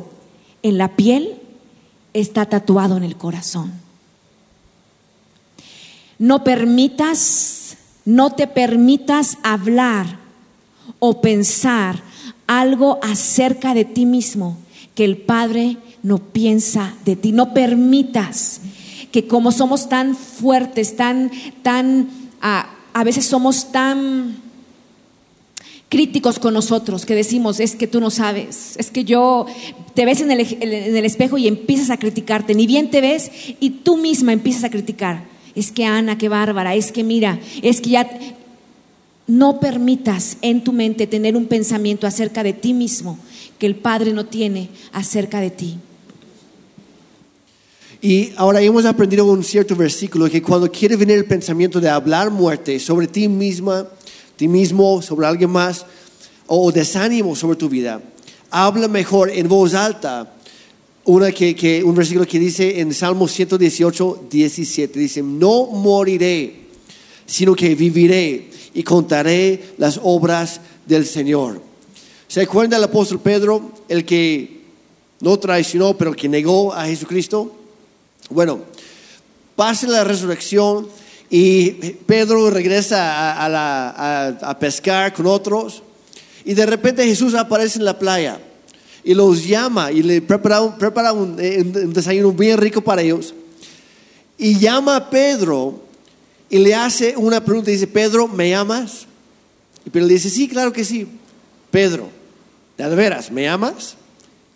[0.61, 1.39] en la piel,
[2.13, 3.73] está tatuado en el corazón.
[6.17, 10.19] No permitas, no te permitas hablar
[10.99, 12.01] o pensar
[12.47, 14.57] algo acerca de ti mismo
[14.95, 17.31] que el Padre no piensa de ti.
[17.31, 18.61] No permitas
[19.11, 21.31] que como somos tan fuertes, tan,
[21.61, 22.09] tan,
[22.43, 24.37] a veces somos tan
[25.93, 29.45] críticos con nosotros, que decimos, es que tú no sabes, es que yo
[29.93, 33.29] te ves en el, en el espejo y empiezas a criticarte, ni bien te ves
[33.59, 35.25] y tú misma empiezas a criticar.
[35.53, 38.09] Es que Ana, qué bárbara, es que mira, es que ya
[39.27, 43.19] no permitas en tu mente tener un pensamiento acerca de ti mismo
[43.59, 45.77] que el Padre no tiene acerca de ti.
[48.05, 52.29] Y ahora hemos aprendido un cierto versículo que cuando quiere venir el pensamiento de hablar
[52.29, 53.87] muerte sobre ti misma,
[54.35, 55.85] ti mismo, sobre alguien más,
[56.47, 58.01] o desánimo sobre tu vida,
[58.51, 60.33] habla mejor en voz alta.
[61.05, 66.55] Una que, que- un versículo que dice en Salmo 118, 17, dice, no moriré,
[67.25, 71.61] sino que viviré y contaré las obras del Señor.
[72.27, 74.59] ¿Se acuerda el apóstol Pedro, el que
[75.21, 77.59] no traicionó, pero que negó a Jesucristo?
[78.29, 78.61] Bueno,
[79.55, 80.87] pasa la resurrección
[81.29, 85.83] y Pedro regresa a, pescar con otros
[86.45, 88.39] y de repente Jesús aparece en la playa
[89.03, 90.61] y los llama y le prepara,
[91.13, 93.33] un- eh, un desayuno bien rico para ellos
[94.37, 95.81] y llama a Pedro
[96.49, 99.05] y le hace una pregunta y dice, Pedro, ¿me amas?
[99.85, 101.07] Y Pedro le dice, sí, claro que sí.
[101.71, 102.09] Pedro,
[102.77, 103.95] ¿de veras, me amas?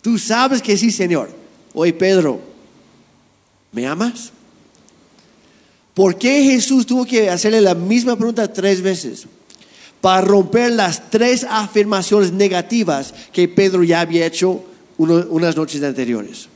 [0.00, 1.28] Tú sabes que sí, Señor.
[1.74, 2.40] Oye, Pedro,
[3.78, 4.32] ¿me amas?
[5.94, 9.26] ¿Por qué Jesús tuvo que hacerle la misma pregunta tres veces?
[10.00, 14.64] Para romper las tres afirmaciones negativas que Pedro ya había hecho
[14.96, 16.48] unas noches anteriores.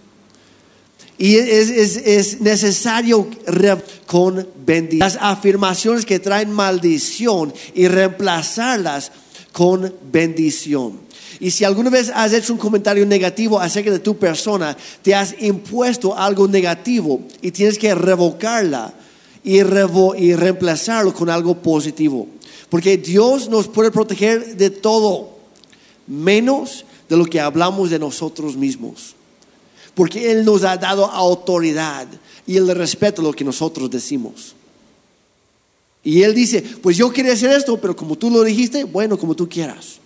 [1.16, 3.28] Y es, es- es necesario
[4.06, 4.98] con bendición.
[4.98, 9.12] Las afirmaciones que traen maldición y reemplazarlas
[9.52, 10.98] con bendición.
[11.42, 15.34] Y si alguna vez has hecho un comentario negativo acerca de tu persona, te has
[15.40, 18.94] impuesto algo negativo y tienes que revocarla
[19.42, 22.28] y, revo- y reemplazarlo con algo positivo.
[22.70, 25.30] Porque Dios nos puede proteger de todo,
[26.06, 29.16] menos de lo que hablamos de nosotros mismos.
[29.96, 32.06] Porque Él nos ha dado autoridad
[32.46, 34.54] y el respeto a lo que nosotros decimos.
[36.04, 39.34] Y Él dice, pues yo quería hacer esto, pero como tú lo dijiste, bueno, como
[39.34, 39.98] tú quieras.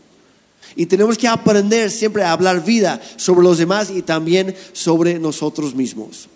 [0.77, 5.75] Y tenemos que aprender siempre a hablar vida sobre los demás y también sobre nosotros
[5.75, 6.29] mismos.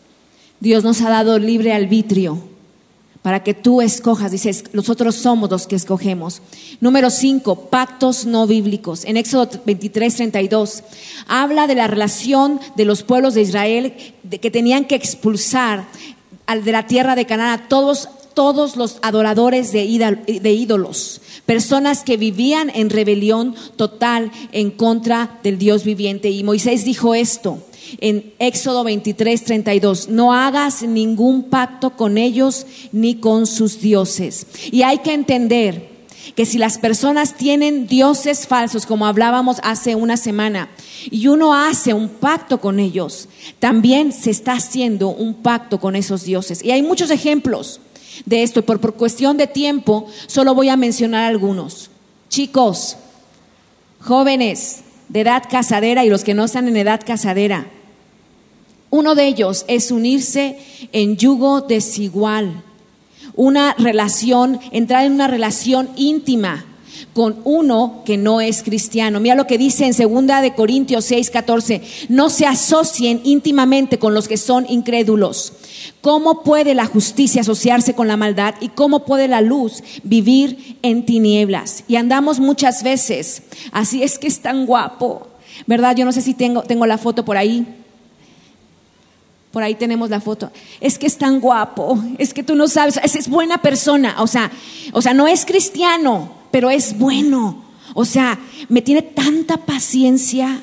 [0.59, 2.43] Dios nos ha dado libre arbitrio
[3.23, 4.33] para que tú escojas.
[4.33, 6.41] Dices, nosotros somos los que escogemos.
[6.81, 9.05] Número 5, pactos no bíblicos.
[9.05, 10.83] En Éxodo 23, 32,
[11.27, 15.87] habla de la relación de los pueblos de Israel de que tenían que expulsar
[16.65, 22.03] de la tierra de Canaán a todos todos los adoradores de, ídol- de ídolos, personas
[22.05, 26.31] que vivían en rebelión total en contra del Dios viviente.
[26.31, 27.59] Y Moisés dijo esto
[28.01, 34.47] en Éxodo 23, 32, no hagas ningún pacto con ellos ni con sus dioses.
[34.71, 35.91] Y hay que entender
[36.37, 40.71] que si las personas tienen dioses falsos, como hablábamos hace una semana,
[41.11, 43.29] y uno hace un pacto con ellos,
[43.59, 46.63] también se está haciendo un pacto con esos dioses.
[46.65, 47.81] Y hay muchos ejemplos
[48.27, 51.91] de esto, y por, por cuestión de tiempo, solo voy a mencionar algunos.
[52.29, 52.97] Chicos,
[54.01, 57.67] jóvenes de edad casadera y los que no están en edad casadera,
[58.91, 60.59] uno de ellos es unirse
[60.93, 62.63] en yugo desigual,
[63.35, 66.67] una relación, entrar en una relación íntima
[67.13, 69.21] con uno que no es cristiano.
[69.21, 74.15] Mira lo que dice en segunda de Corintios 6, 14, no se asocien íntimamente con
[74.15, 75.53] los que son incrédulos.
[76.01, 81.05] ¿Cómo puede la justicia asociarse con la maldad y cómo puede la luz vivir en
[81.05, 81.85] tinieblas?
[81.89, 83.43] Y andamos muchas veces,
[83.73, 85.27] así es que es tan guapo,
[85.67, 85.95] ¿verdad?
[85.97, 87.67] Yo no sé si tengo, tengo la foto por ahí.
[89.53, 90.51] Por ahí tenemos la foto.
[90.81, 94.27] Es que es tan guapo, es que tú no sabes, es, es buena persona, o
[94.27, 94.51] sea,
[94.93, 97.65] o sea, no es cristiano, pero es bueno.
[97.95, 98.39] O sea,
[98.69, 100.61] me tiene tanta paciencia.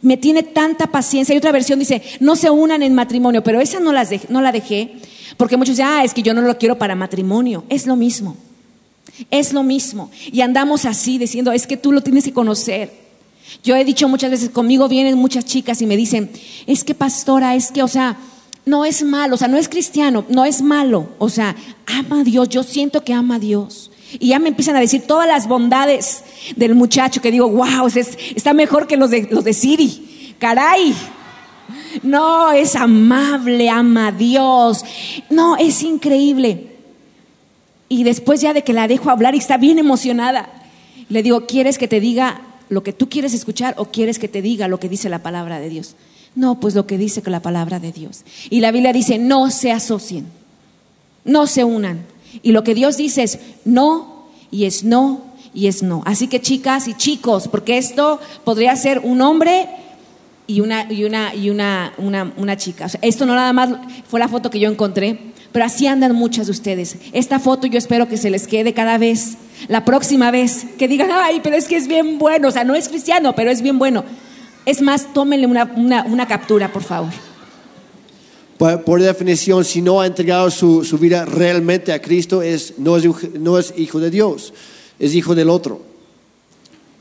[0.00, 1.34] Me tiene tanta paciencia.
[1.34, 4.52] Y otra versión dice, no se unan en matrimonio, pero esa no, las no la
[4.52, 4.96] dejé,
[5.36, 7.64] porque muchos dicen, ah, es que yo no lo quiero para matrimonio.
[7.68, 8.36] Es lo mismo.
[9.30, 10.10] Es lo mismo.
[10.30, 13.02] Y andamos así diciendo, es que tú lo tienes que conocer.
[13.62, 16.30] Yo he dicho muchas veces, conmigo vienen muchas chicas y me dicen,
[16.66, 18.16] es que pastora, es que, o sea,
[18.64, 21.56] no es malo, o sea, no es cristiano, no es malo, o sea,
[21.86, 23.90] ama a Dios, yo siento que ama a Dios.
[24.18, 26.22] Y ya me empiezan a decir todas las bondades
[26.56, 30.94] del muchacho que digo, wow, es- está mejor que los de, los de Siri, caray.
[32.02, 34.84] No, es amable, ama a Dios.
[35.30, 36.68] No, es increíble.
[37.88, 40.48] Y después ya de que la dejo hablar y está bien emocionada,
[41.08, 42.40] le digo, ¿quieres que te diga
[42.70, 45.60] lo que tú quieres escuchar o quieres que te diga lo que dice la palabra
[45.60, 45.94] de Dios?
[46.34, 48.22] No, pues lo que dice la palabra de Dios.
[48.48, 50.24] Y la Biblia dice, no se asocien,
[51.24, 52.06] no se unan.
[52.42, 56.02] Y lo que Dios dice es no y es no y es no.
[56.06, 59.68] Así que chicas y chicos, porque esto podría ser un hombre
[60.46, 62.86] y una, y una, y una, una, una chica.
[63.00, 63.70] Esto no nada más
[64.08, 65.18] fue la foto que yo encontré,
[65.52, 66.96] pero así andan muchas de ustedes.
[67.12, 69.36] Esta foto yo espero que se les quede cada vez,
[69.68, 72.74] la próxima vez, que digan, ay, pero es que es bien bueno, o sea, no
[72.74, 74.04] es cristiano, pero es bien bueno.
[74.64, 77.10] Es más, tómenle una, una, una captura, por favor.
[78.84, 83.04] Por, definición, si no ha entregado su, su vida realmente a Cristo, es, no, es,
[83.32, 84.54] no es hijo de Dios,
[85.00, 85.80] es hijo del otro.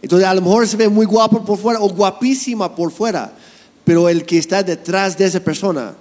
[0.01, 3.31] Entonces, a lo mejor se ve muy guapo por fuera o guapísima por fuera,
[3.83, 5.93] pero el que está detrás de esa persona.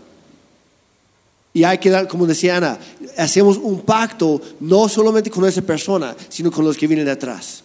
[1.52, 2.78] Y hay que dar, como decía Ana,
[3.18, 7.62] hacemos un pacto no solamente con esa persona, sino con los que vienen detrás.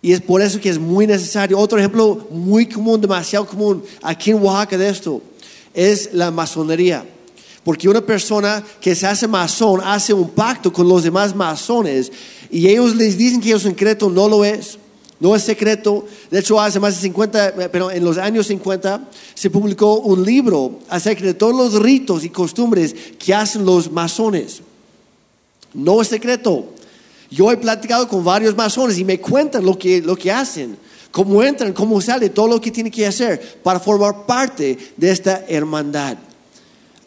[0.00, 1.58] Y es por eso que es muy necesario.
[1.58, 5.20] Otro ejemplo muy común, demasiado común aquí en Oaxaca de esto,
[5.78, 7.06] es la masonería.
[7.62, 12.10] Porque una persona que se hace masón hace un pacto con los demás masones
[12.50, 14.76] y ellos les dicen que es secreto, no lo es.
[15.20, 16.04] No es secreto.
[16.30, 20.24] De hecho, hace más de 50, eh, pero en los años 50 se publicó un
[20.24, 24.62] libro acerca de todos los ritos y costumbres que hacen los masones.
[25.74, 26.72] No es secreto.
[27.30, 30.76] Yo he platicado con varios masones y me cuentan lo que, lo que hacen,
[31.10, 35.44] cómo entran, cómo salen, todo lo que tienen que hacer para formar parte de esta
[35.48, 36.16] hermandad.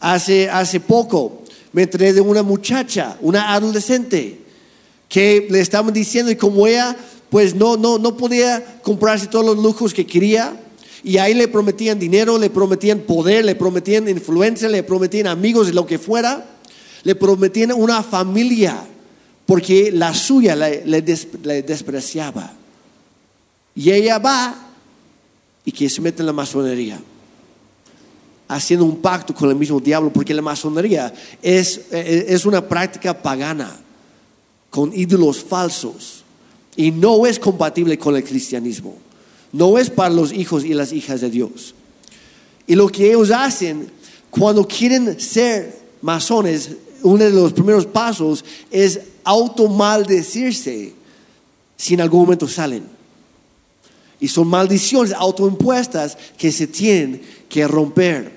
[0.00, 1.42] Hace, hace poco
[1.72, 4.40] me enteré de una muchacha, una adolescente,
[5.08, 6.96] que le estaban diciendo y como ella
[7.30, 10.54] pues no, no, no podía comprarse todos los lujos que quería
[11.04, 15.84] Y ahí le prometían dinero, le prometían poder, le prometían influencia, le prometían amigos, lo
[15.84, 16.44] que fuera.
[17.02, 18.76] Le prometían una familia,
[19.44, 22.52] porque la suya le, le des- le despreciaba.
[23.74, 24.54] Y ella va
[25.64, 27.00] y que se mete en la masonería,
[28.48, 33.20] haciendo un pacto con el mismo diablo, porque la masonería es, eh, es una práctica
[33.20, 33.78] pagana,
[34.70, 36.24] con ídolos falsos,
[36.76, 38.96] y no es compatible con el cristianismo.
[39.52, 41.74] No es para los hijos y las hijas de Dios.
[42.66, 43.90] Y lo que ellos hacen
[44.30, 46.70] cuando quieren ser masones,
[47.02, 50.94] uno de los primeros pasos es automaldecirse
[51.76, 52.84] si en algún momento salen.
[54.22, 58.30] Y son maldiciones autoimpuestas que se tienen que romper.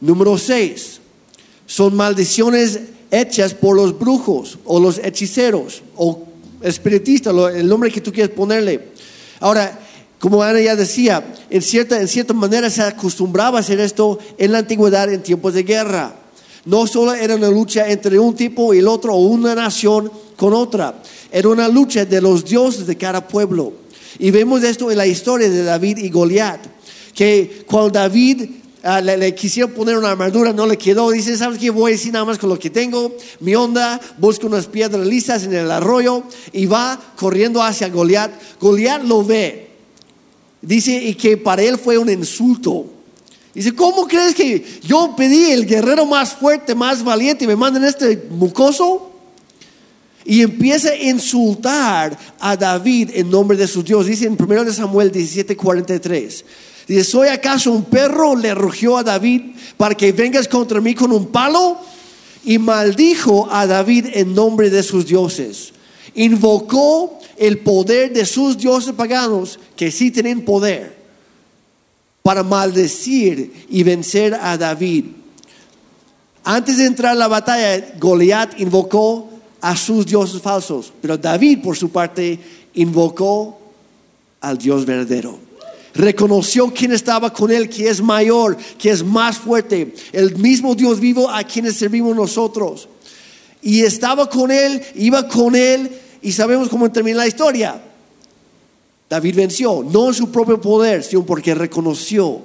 [0.00, 1.00] Número 6.
[1.66, 2.80] Son maldiciones
[3.10, 6.24] hechas por los brujos o los hechiceros o
[6.62, 8.92] espiritistas, el nombre que tú quieras ponerle.
[9.40, 9.78] Ahora,
[10.18, 14.52] como Ana ya decía, en cierta, en cierta manera se acostumbraba a hacer esto en
[14.52, 16.16] la antigüedad en tiempos de guerra.
[16.64, 20.54] No solo era una lucha entre un tipo y el otro o una nación con
[20.54, 23.84] otra, era una lucha de los dioses de cada pueblo.
[24.18, 26.60] Y vemos esto en la historia de David y Goliat,
[27.14, 28.48] que cuando David
[28.82, 31.70] ah, le, le quisieron poner una armadura, no le quedó, dice, ¿sabes qué?
[31.70, 35.54] Voy a nada más con lo que tengo, mi onda, busca unas piedras lisas en
[35.54, 38.30] el arroyo y va corriendo hacia Goliat.
[38.60, 39.70] Goliat lo ve,
[40.62, 42.86] dice, y que para él fue un insulto.
[43.56, 47.84] Dice, ¿cómo crees que yo pedí el guerrero más fuerte, más valiente y me mandan
[47.84, 49.05] este mucoso?
[50.26, 54.10] Y empieza a insultar a David en nombre de sus dioses.
[54.10, 56.44] Dice en 1 Samuel 17:43.
[56.88, 58.36] Dice, ¿soy acaso un perro?
[58.36, 59.42] Le rugió a David
[59.76, 61.78] para que vengas contra mí con un palo.
[62.44, 65.72] Y maldijo a David en nombre de sus dioses.
[66.14, 70.96] Invocó el poder de sus dioses paganos, que sí tienen poder,
[72.22, 75.06] para maldecir y vencer a David.
[76.44, 79.28] Antes de entrar a la batalla, Goliat invocó
[79.60, 82.38] a sus dioses falsos, pero David, por su parte,
[82.74, 83.58] invocó
[84.40, 85.38] al Dios verdadero.
[85.94, 91.00] Reconoció quién estaba con él, que es mayor, que es más fuerte, el mismo Dios
[91.00, 92.88] vivo a quienes servimos nosotros.
[93.62, 95.90] Y estaba con él, iba con él,
[96.20, 97.82] y sabemos cómo termina la historia.
[99.08, 102.42] David venció, no en su propio poder, sino porque reconoció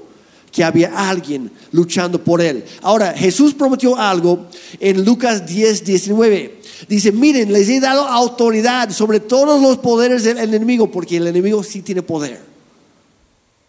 [0.52, 2.66] que había alguien luchando por él.
[2.82, 4.48] Ahora, Jesús prometió algo
[4.80, 6.62] en Lucas 10, 19.
[6.88, 11.64] Dice, miren, les he dado autoridad sobre todos los poderes del enemigo, porque el enemigo
[11.64, 12.52] sí tiene poder.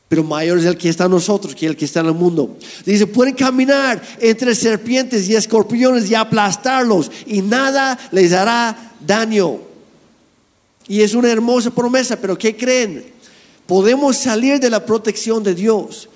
[0.08, 2.58] Pero mayor es el que está en nosotros que el que está en el mundo.
[2.84, 9.58] Dice, pueden caminar entre serpientes y escorpiones y aplastarlos y nada les hará daño.
[10.86, 13.06] Y es una hermosa promesa, pero ¿qué creen?
[13.66, 16.10] Podemos salir de la protección de Dios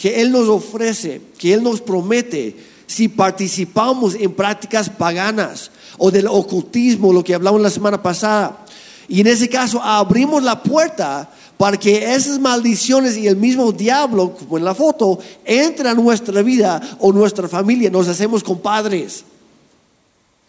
[0.00, 6.26] que Él nos ofrece, que Él nos promete, si participamos en prácticas paganas o del
[6.26, 8.64] ocultismo, lo que hablamos la semana pasada.
[9.08, 14.34] Y en ese caso abrimos la puerta para que esas maldiciones y el mismo diablo,
[14.34, 19.24] como en la foto, entre a nuestra vida o nuestra familia, nos hacemos compadres.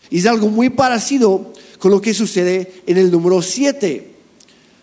[0.09, 4.11] Y es algo muy parecido con lo que sucede en el número 7,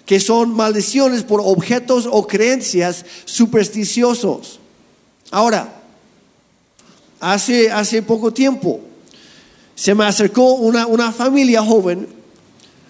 [0.04, 4.57] que son maldiciones por objetos o creencias supersticiosos.
[5.30, 5.72] Ahora,
[7.20, 8.80] hace, hace poco tiempo
[9.74, 12.08] se me acercó una, una familia joven,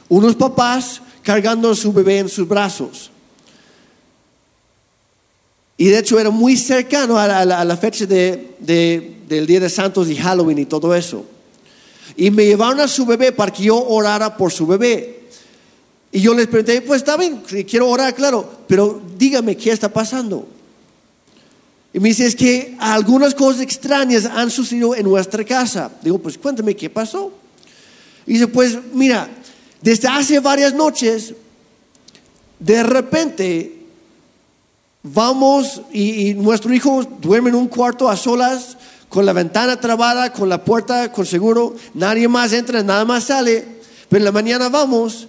[0.09, 3.11] unos papás cargando a su bebé en sus brazos.
[5.77, 10.17] Y de hecho era muy cercano a la, fecha de- del Día de Santos y
[10.17, 11.25] Halloween y todo eso.
[12.17, 15.21] Y me llevaron a su bebé para que yo orara por su bebé.
[16.11, 20.49] Y yo les pregunté, pues está bien, quiero orar, claro, pero dígame qué está pasando.
[21.93, 25.91] Y me dice, es que algunas cosas extrañas han sucedido en nuestra casa.
[26.03, 27.33] Digo, pues cuéntame qué pasó.
[28.27, 29.29] Y dice, pues mira,
[29.81, 31.35] desde hace varias noches,
[32.59, 33.79] de repente
[35.03, 38.77] vamos y, y nuestro hijo duerme en un cuarto a solas,
[39.09, 43.65] con la ventana trabada, con la puerta con seguro, nadie más entra, nada más sale,
[44.09, 45.29] pero en la mañana vamos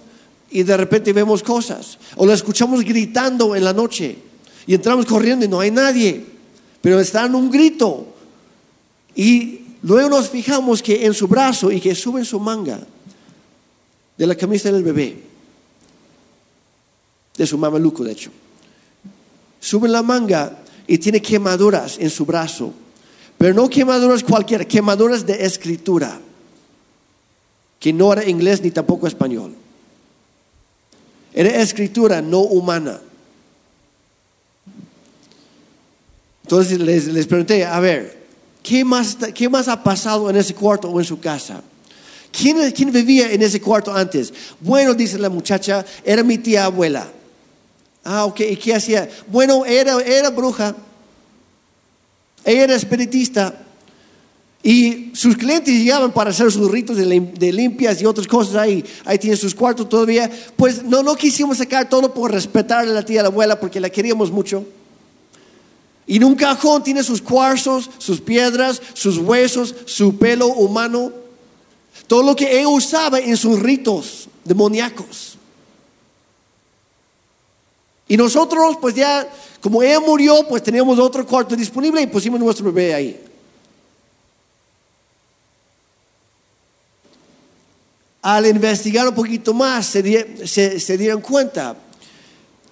[0.50, 4.18] y de repente vemos cosas, o lo escuchamos gritando en la noche
[4.66, 6.26] y entramos corriendo y no hay nadie,
[6.80, 8.06] pero está en un grito
[9.14, 12.80] y luego nos fijamos que en su brazo y que sube en su manga
[14.16, 15.22] de la camisa del bebé,
[17.36, 18.30] de su mameluco de hecho
[19.60, 22.72] sube la manga y tiene quemaduras en su brazo.
[23.38, 26.18] Pero no quemaduras cualquiera, quemaduras de escritura,
[27.78, 29.54] que no era inglés ni tampoco español.
[31.32, 33.00] Era escritura no humana.
[36.50, 38.26] Entonces les, les pregunté, a ver,
[38.60, 41.62] ¿qué más, ¿qué más ha pasado en ese cuarto o en su casa?
[42.32, 44.32] ¿Quién, ¿Quién vivía en ese cuarto antes?
[44.58, 47.06] Bueno, dice la muchacha, era mi tía abuela.
[48.02, 49.08] Ah, ok, ¿y qué hacía?
[49.28, 50.74] Bueno, era, era bruja.
[52.44, 53.54] Ella era espiritista.
[54.60, 58.56] Y sus clientes llegaban para hacer sus ritos de, lim- de limpias y otras cosas
[58.56, 58.84] ahí.
[59.04, 60.28] Ahí tiene sus cuartos todavía.
[60.56, 63.78] Pues no, no quisimos sacar todo por respetar a la tía, a la abuela, porque
[63.78, 64.64] la queríamos mucho.
[66.10, 71.12] Y en un cajón tiene sus cuarzos, sus piedras, sus huesos, su pelo humano.
[72.08, 75.38] Todo lo que ella usaba en sus ritos demoníacos.
[78.08, 79.30] Y nosotros, pues ya,
[79.60, 83.24] como ella murió, pues teníamos otro cuarto disponible y pusimos nuestro bebé ahí.
[88.22, 91.76] Al investigar un poquito más, se, di- se- se dieron cuenta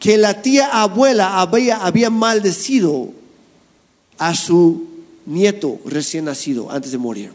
[0.01, 3.17] que la tía abuela había maldecido
[4.19, 4.87] a su
[5.27, 7.33] nieto recién nacido antes de morir.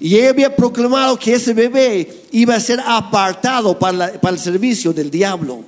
[0.00, 4.92] Y ella había proclamado que ese bebé iba a ser apartado para, para el servicio
[4.92, 5.64] del diablo.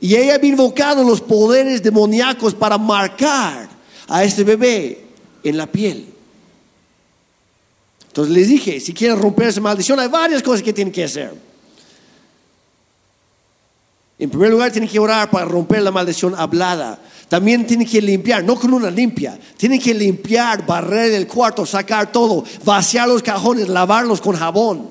[0.00, 3.68] Y ella había invocado los poderes demoníacos para marcar
[4.06, 5.04] a ese bebé
[5.42, 6.06] en la piel.
[8.08, 11.32] Entonces les dije, si quieren romper esa maldición, hay varias cosas que tienen que hacer.
[14.18, 16.98] En primer lugar, tienen que orar para romper la maldición hablada.
[17.28, 19.38] También tienen que limpiar, no con una limpia.
[19.56, 24.90] Tienen que limpiar, barrer el cuarto, sacar todo, vaciar los cajones, lavarlos con jabón,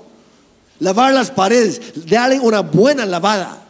[0.80, 3.64] lavar las paredes, darle una buena lavada.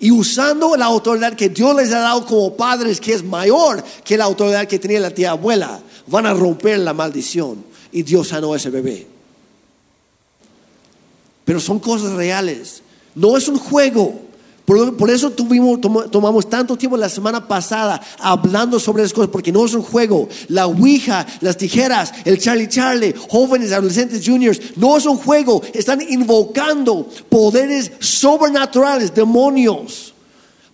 [0.00, 4.16] Y usando la autoridad que Dios les ha dado como padres, que es mayor que
[4.16, 7.64] la autoridad que tenía la tía abuela, van a romper la maldición.
[7.92, 9.06] Y Dios sanó a ese bebé.
[11.44, 12.82] Pero son cosas reales.
[13.14, 14.27] No es un juego.
[14.68, 19.64] Por, eso tuvimos, tomamos tanto tiempo la semana pasada hablando sobre esas cosas, porque no
[19.64, 20.28] es un juego.
[20.48, 25.62] La Ouija, las tijeras, el Charlie Charlie, jóvenes, adolescentes, juniors, no es un juego.
[25.72, 30.12] Están invocando poderes sobrenaturales, demonios,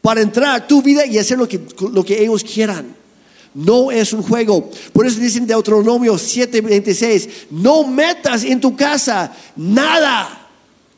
[0.03, 2.97] para entrar a tu vida y hacer lo que, lo que ellos quieran.
[3.55, 4.71] No es un juego.
[4.93, 10.49] Por eso dicen Deuteronomio 7:26, no metas en tu casa nada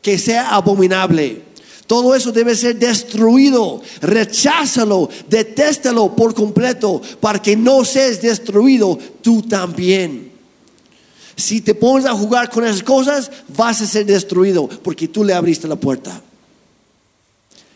[0.01, 1.46] que sea abominable.
[1.87, 3.81] Todo eso debe ser destruido.
[4.01, 10.33] Recházalo, detéstalo por completo para que no seas destruido tú también.
[11.37, 15.33] Si te pones a jugar con esas cosas, vas a ser destruido porque tú le
[15.33, 16.21] abriste la puerta.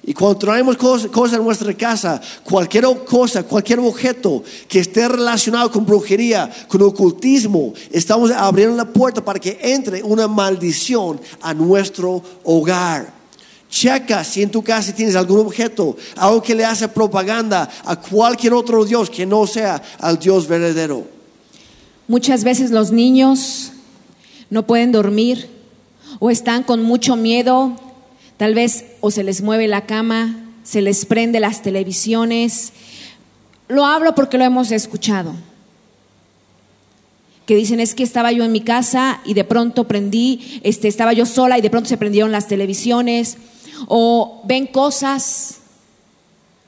[0.03, 5.71] Y cuando traemos cosas, cosas a nuestra casa, cualquier cosa, cualquier objeto que esté relacionado
[5.71, 12.23] con brujería, con ocultismo, estamos abriendo la puerta para que entre una maldición a nuestro
[12.43, 13.20] hogar.
[13.71, 18.53] Checa si en tu casa tienes algún objeto, algo que le hace propaganda a cualquier
[18.53, 21.07] otro Dios que no sea al Dios verdadero.
[22.09, 23.71] Muchas veces los niños
[24.49, 25.49] no pueden dormir
[26.19, 27.77] o están con mucho miedo,
[28.35, 32.73] tal vez o se les mueve la cama, se les prende las televisiones.
[33.69, 35.33] Lo hablo porque lo hemos escuchado.
[37.45, 41.13] Que dicen es que estaba yo en mi casa y de pronto prendí, este, estaba
[41.13, 43.37] yo sola y de pronto se prendieron las televisiones.
[43.87, 45.57] O ven cosas,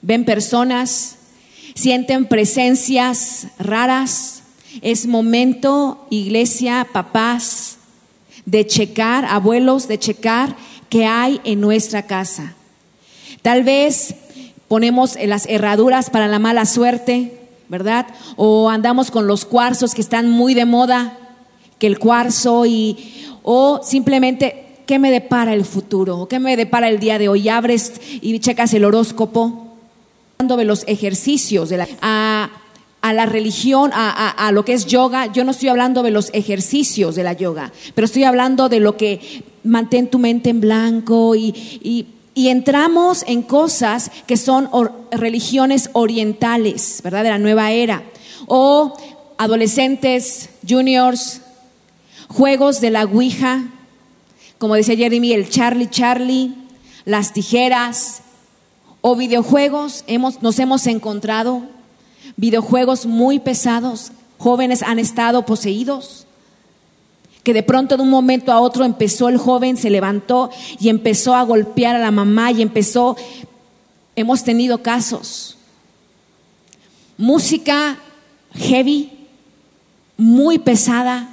[0.01, 1.17] ven personas,
[1.76, 4.41] sienten presencias raras.
[4.82, 7.78] Es momento, iglesia, papás,
[8.45, 10.55] de checar, abuelos, de checar
[10.89, 12.55] qué hay en nuestra casa.
[13.41, 14.15] Tal vez
[14.67, 17.43] ponemos las herraduras para la mala suerte,
[17.74, 18.05] ¿verdad?
[18.36, 21.17] O andamos con los cuarzos que están muy de moda,
[21.80, 26.99] que el cuarzo y o simplemente qué me depara el futuro, qué me depara el
[26.99, 27.49] día de hoy.
[27.49, 29.76] Abres y checas el horóscopo,
[30.38, 32.49] de los ejercicios de la a,
[33.01, 36.11] a la religión, a, a- a lo que es yoga, yo no estoy hablando de
[36.11, 40.59] los ejercicios de la yoga, pero estoy hablando de lo que mantén tu mente en
[40.61, 41.49] blanco y,
[41.82, 42.05] y-
[42.36, 44.69] y entramos en cosas que son
[45.11, 47.23] religiones orientales, ¿verdad?
[47.23, 48.03] De la nueva era.
[48.47, 48.97] O
[49.38, 51.41] adolescentes, juniors,
[52.27, 53.65] juegos de la Ouija,
[54.57, 56.53] como decía Jeremy, el Charlie Charlie,
[57.05, 58.21] las tijeras,
[59.01, 61.63] o videojuegos, hemos, nos hemos encontrado
[62.38, 66.25] videojuegos muy pesados, jóvenes han estado poseídos,
[67.44, 71.36] que de pronto de un momento a otro empezó el joven, se levantó y empezó
[71.36, 73.18] a golpear a la mamá y empezó,
[74.16, 75.58] hemos tenido casos.
[77.18, 78.00] Música
[78.56, 79.12] heavy,
[80.18, 81.30] muy pesada,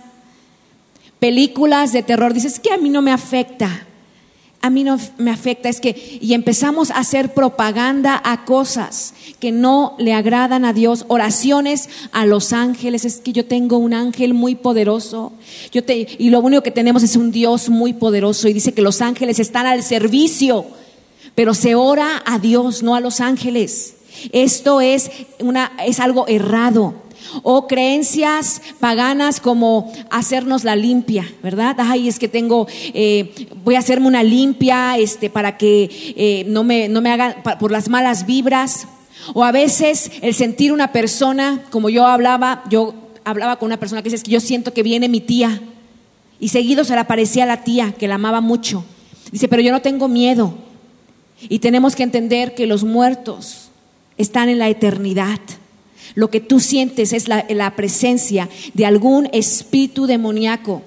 [1.18, 3.86] películas de terror, dices que a mí no me afecta.
[4.62, 9.52] A mí no me afecta, es que y empezamos a hacer propaganda a cosas que
[9.52, 14.34] no le agradan a Dios, oraciones a los ángeles, es que yo tengo un ángel
[14.34, 15.32] muy poderoso.
[15.72, 18.82] Yo te, y lo único que tenemos es un Dios muy poderoso y dice que
[18.82, 20.66] los ángeles están al servicio,
[21.34, 23.94] pero se ora a Dios, no a los ángeles.
[24.32, 26.94] Esto es una es algo errado
[27.42, 31.76] o creencias paganas como hacernos la limpia, ¿verdad?
[31.78, 36.64] Ay, es que tengo, eh, voy a hacerme una limpia este, para que eh, no,
[36.64, 38.88] me, no me hagan por las malas vibras.
[39.34, 44.02] O a veces el sentir una persona, como yo hablaba, yo hablaba con una persona
[44.02, 45.60] que dice, que yo siento que viene mi tía.
[46.38, 48.84] Y seguido se le aparecía la tía, que la amaba mucho.
[49.30, 50.54] Dice, pero yo no tengo miedo.
[51.48, 53.70] Y tenemos que entender que los muertos
[54.16, 55.40] están en la eternidad.
[56.14, 60.82] Lo que tú sientes es la, presencia de algún espíritu demoníaco.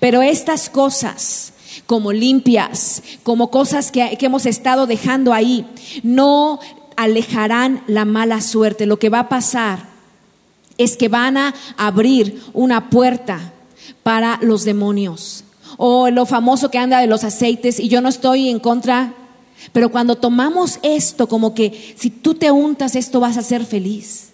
[0.00, 1.52] Pero estas cosas,
[1.86, 5.66] como limpias, como cosas que, que hemos estado dejando ahí,
[6.02, 6.60] no
[6.96, 8.86] alejarán la mala suerte.
[8.86, 9.88] Lo que va a pasar
[10.78, 13.52] es que van a abrir una puerta
[14.02, 15.44] para los demonios.
[15.76, 19.14] O lo famoso que anda de los aceites, y yo no estoy en contra,
[19.72, 24.30] pero cuando tomamos esto como que si tú te untas esto vas a ser feliz.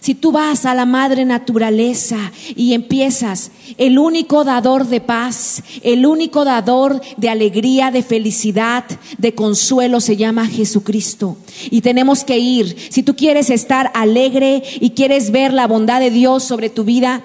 [0.00, 6.06] Si tú vas a la madre naturaleza y empiezas, el único dador de paz, el
[6.06, 8.84] único dador de alegría, de felicidad,
[9.18, 11.36] de consuelo se llama Jesucristo.
[11.70, 12.76] Y tenemos que ir.
[12.90, 17.24] Si tú quieres estar alegre y quieres ver la bondad de Dios sobre tu vida,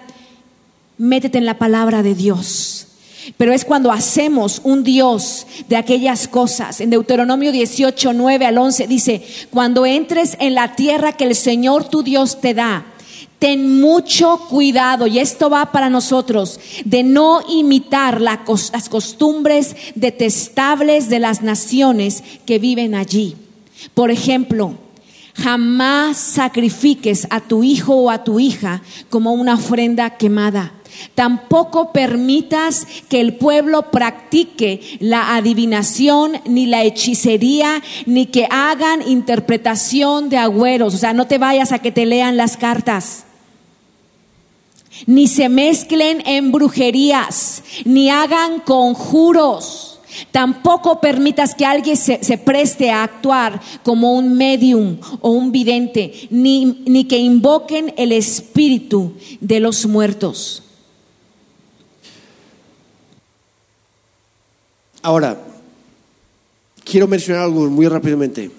[0.97, 2.86] métete en la palabra de Dios.
[3.35, 6.79] Pero es cuando hacemos un Dios de aquellas cosas.
[6.79, 11.89] En Deuteronomio 18, 9 al 11 dice, cuando entres en la tierra que el Señor
[11.89, 12.85] tu Dios te da,
[13.39, 21.19] ten mucho cuidado, y esto va para nosotros, de no imitar las costumbres detestables de
[21.19, 23.35] las naciones que viven allí.
[23.93, 24.75] Por ejemplo,
[25.35, 30.73] jamás sacrifiques a tu hijo o a tu hija como una ofrenda quemada
[31.15, 40.29] Tampoco permitas que el pueblo practique la adivinación, ni la hechicería, ni que hagan interpretación
[40.29, 40.93] de agüeros.
[40.93, 43.25] O sea, no te vayas a que te lean las cartas.
[45.05, 49.99] Ni se mezclen en brujerías, ni hagan conjuros.
[50.31, 56.83] Tampoco permitas que alguien se, preste a actuar como un medium o un vidente, ni,
[56.85, 60.63] ni que invoquen el espíritu de los muertos.
[65.07, 65.37] Ahora,
[66.83, 68.51] quiero mencionar algo muy rápidamente.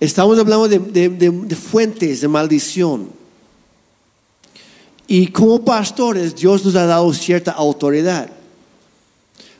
[0.00, 3.08] Estamos hablando de, fuentes de maldición.
[5.06, 8.28] Y como pastores, Dios nos ha dado cierta autoridad.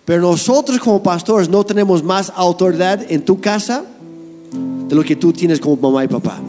[0.04, 3.84] Pero nosotros como pastores no tenemos más autoridad en tu casa
[4.88, 6.40] de lo que tú tienes como mamá y papá.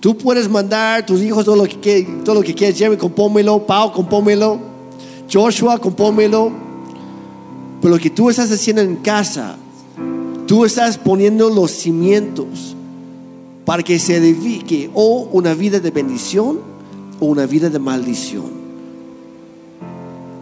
[0.00, 3.66] Tú puedes mandar a tus hijos todo lo que, todo lo que quieras, Jeremy, compómelo,
[3.66, 4.58] Pau, compómelo,
[5.30, 6.71] Joshua, compómelo,
[7.82, 9.56] pero lo que tú estás haciendo en casa,
[10.46, 12.76] tú estás poniendo los cimientos
[13.64, 16.60] para que se edifique o una vida de bendición
[17.18, 18.62] o una vida de maldición.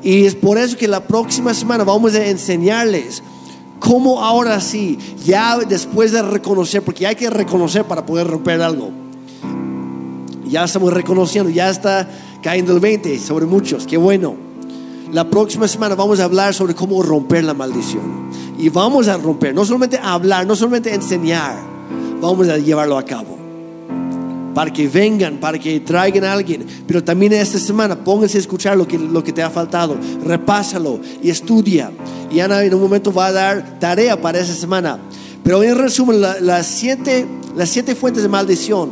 [0.02, 3.22] Y es por eso que la próxima semana vamos a enseñarles
[3.78, 8.90] cómo ahora sí, ya después de reconocer, porque hay que reconocer para poder romper algo.
[10.46, 12.06] Ya estamos reconociendo, ya está
[12.42, 14.49] cayendo el 20 sobre muchos, qué bueno.
[15.12, 18.30] La próxima semana vamos a hablar sobre cómo romper la maldición.
[18.56, 21.56] Y vamos a romper, no solamente hablar, no solamente enseñar,
[22.20, 23.36] vamos a llevarlo a cabo.
[24.54, 26.64] Para que vengan, para que traigan a alguien.
[26.86, 29.96] Pero también esta semana pónganse a escuchar lo que, lo que te ha faltado.
[30.24, 31.90] Repásalo y estudia.
[32.30, 35.00] Y Ana en un momento va a dar tarea para esa semana.
[35.42, 38.90] Pero en resumen, las, siete, las siete fuentes de maldición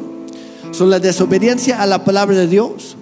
[0.73, 2.97] son la desobediencia a la palabra de Dios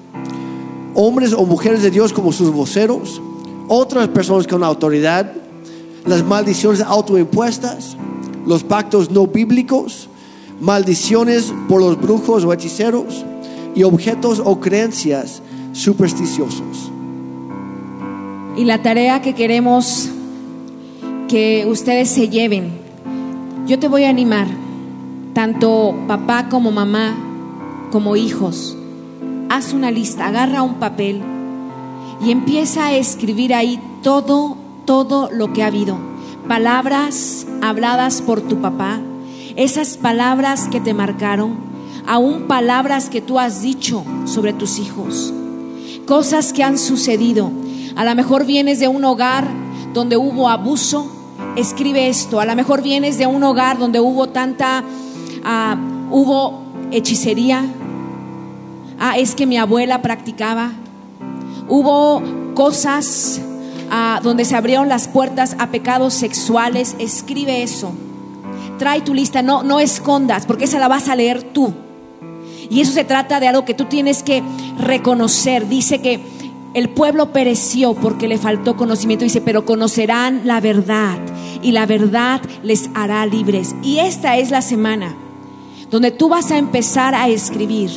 [0.97, 3.20] hombres o mujeres de Dios como sus voceros,
[3.68, 5.32] otras personas con autoridad,
[6.07, 7.97] las maldiciones autoimpuestas,
[8.47, 10.09] los pactos no bíblicos,
[10.61, 13.24] maldiciones por los brujos o hechiceros
[13.74, 15.42] y objetos o creencias
[15.72, 16.90] supersticiosos.
[18.57, 20.09] Y la tarea que queremos
[21.28, 22.70] que ustedes se lleven,
[23.66, 24.47] yo te voy a animar,
[25.34, 27.14] tanto papá como mamá,
[27.90, 28.76] como hijos,
[29.49, 31.22] haz una lista, agarra un papel
[32.24, 35.99] y empieza a escribir ahí todo, todo lo que ha habido.
[36.49, 39.01] Palabras habladas por tu papá,
[39.57, 41.57] esas palabras que te marcaron,
[42.07, 45.32] aún palabras que tú has dicho sobre tus hijos,
[46.07, 47.51] cosas que han sucedido.
[47.97, 49.49] A lo mejor vienes de un hogar
[49.92, 51.11] donde hubo abuso,
[51.57, 52.40] escribe esto.
[52.40, 54.84] A lo mejor vienes de un hogar donde hubo tanta,
[55.44, 55.76] ah,
[56.11, 57.64] hubo hechicería.
[58.99, 60.72] Ah, es que mi abuela practicaba.
[61.68, 62.22] Hubo
[62.55, 63.40] cosas
[63.90, 66.97] ah, donde se abrieron las puertas a pecados sexuales.
[66.99, 67.92] Escribe eso.
[68.78, 71.72] Trae tu lista, no, no escondas, porque esa la vas a leer tú.
[72.68, 74.42] Y eso se trata de algo que tú tienes que
[74.78, 75.68] reconocer.
[75.68, 76.20] Dice que
[76.74, 79.24] el pueblo pereció porque le faltó conocimiento.
[79.24, 81.18] Dice, pero conocerán la verdad
[81.62, 83.74] y la verdad les hará libres.
[83.82, 85.14] Y esta es la semana
[85.90, 87.90] donde tú vas a empezar a escribir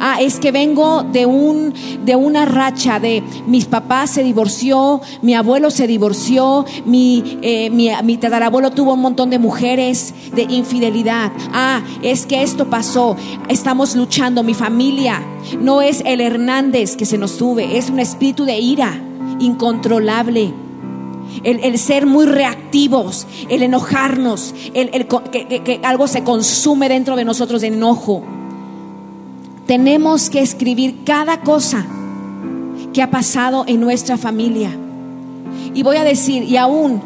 [0.00, 1.74] Ah, es que vengo de, un,
[2.04, 7.90] de una racha de mis papás se divorció, mi abuelo se divorció, mi, eh, mi,
[8.02, 11.32] mi tatarabuelo tuvo un montón de mujeres de infidelidad.
[11.52, 13.16] Ah, es que esto pasó,
[13.48, 15.22] estamos luchando, mi familia
[15.60, 19.00] no es el Hernández que se nos sube, es un espíritu de ira
[19.38, 20.52] incontrolable.
[21.42, 27.62] El, ser muy reactivos, el enojarnos, el, que, que algo se consume dentro de nosotros
[27.62, 28.22] de enojo.
[29.66, 31.86] Tenemos que escribir cada cosa
[32.92, 34.70] que ha pasado en nuestra familia.
[35.74, 37.02] Y voy a decir, y aún,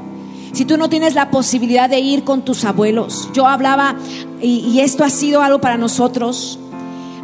[0.52, 3.96] si tú no tienes la posibilidad de ir con tus abuelos, yo hablaba,
[4.40, 6.58] y, esto ha sido algo para nosotros,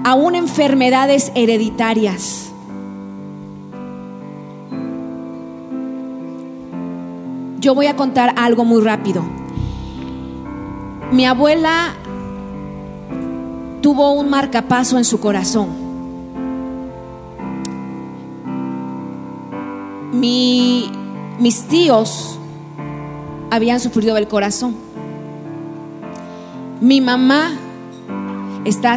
[0.05, 2.53] aún enfermedades hereditarias.
[7.59, 9.25] Yo voy a contar algo muy rápido.
[11.11, 11.95] Mi abuela
[13.85, 15.69] tuvo un marcapaso en su corazón.
[21.39, 22.39] mis tíos
[23.51, 24.75] habían sufrido del corazón.
[26.81, 27.53] Mi mamá
[28.65, 28.97] está,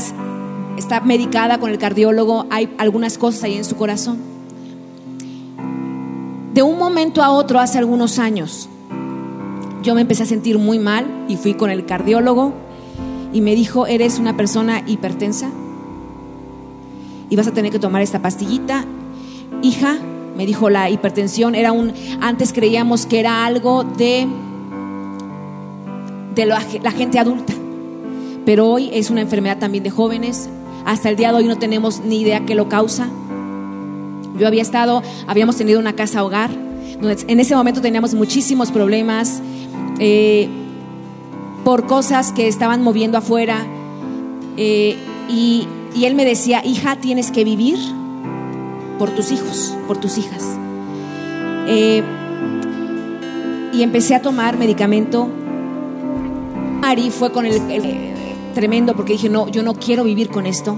[0.78, 4.20] está medicada con el cardiólogo, hay algunas cosas ahí en su corazón.
[6.54, 8.70] De un momento a otro, hace algunos años,
[9.84, 12.54] yo me empecé a sentir muy mal y fui con el cardiólogo
[13.38, 15.52] y me dijo, eres una persona hipertensa
[17.30, 18.84] y vas a tener que tomar esta pastillita.
[19.62, 20.00] Hija,
[20.36, 24.28] me dijo, la hipertensión era un, antes creíamos que era algo de,
[26.34, 26.60] de la,
[26.90, 27.54] gente adulta,
[28.44, 30.50] pero hoy es una enfermedad también de jóvenes.
[30.84, 33.08] Hasta el día de hoy no tenemos ni idea qué lo causa.
[34.40, 39.44] Yo había estado, habíamos tenido una casa hogar, en ese momento teníamos muchísimos problemas.
[40.00, 40.50] Eh,
[41.68, 43.68] por cosas que estaban moviendo afuera.
[44.56, 44.96] Eh,
[45.28, 45.68] y,
[46.02, 47.78] él me decía, hija, tienes que vivir
[48.98, 50.46] por tus hijos, por tus hijas.
[51.68, 52.04] Eh,
[53.74, 55.28] y empecé a tomar medicamento.
[56.80, 57.60] Mari fue con el,
[58.54, 60.78] tremendo porque dije, no, yo no quiero vivir con esto.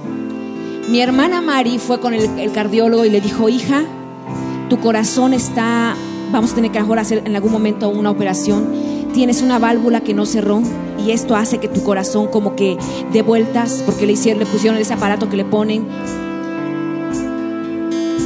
[0.89, 3.83] Mi hermana Mari fue con el, cardiólogo y le dijo, hija,
[4.71, 5.95] tu corazón está,
[6.31, 10.13] vamos a tener que ahora hacer en algún momento una operación tienes una válvula que
[10.13, 10.61] no cerró
[11.05, 12.77] y esto hace que tu corazón como que
[13.11, 15.87] de vueltas, porque le hicieron, le pusieron ese aparato que le ponen.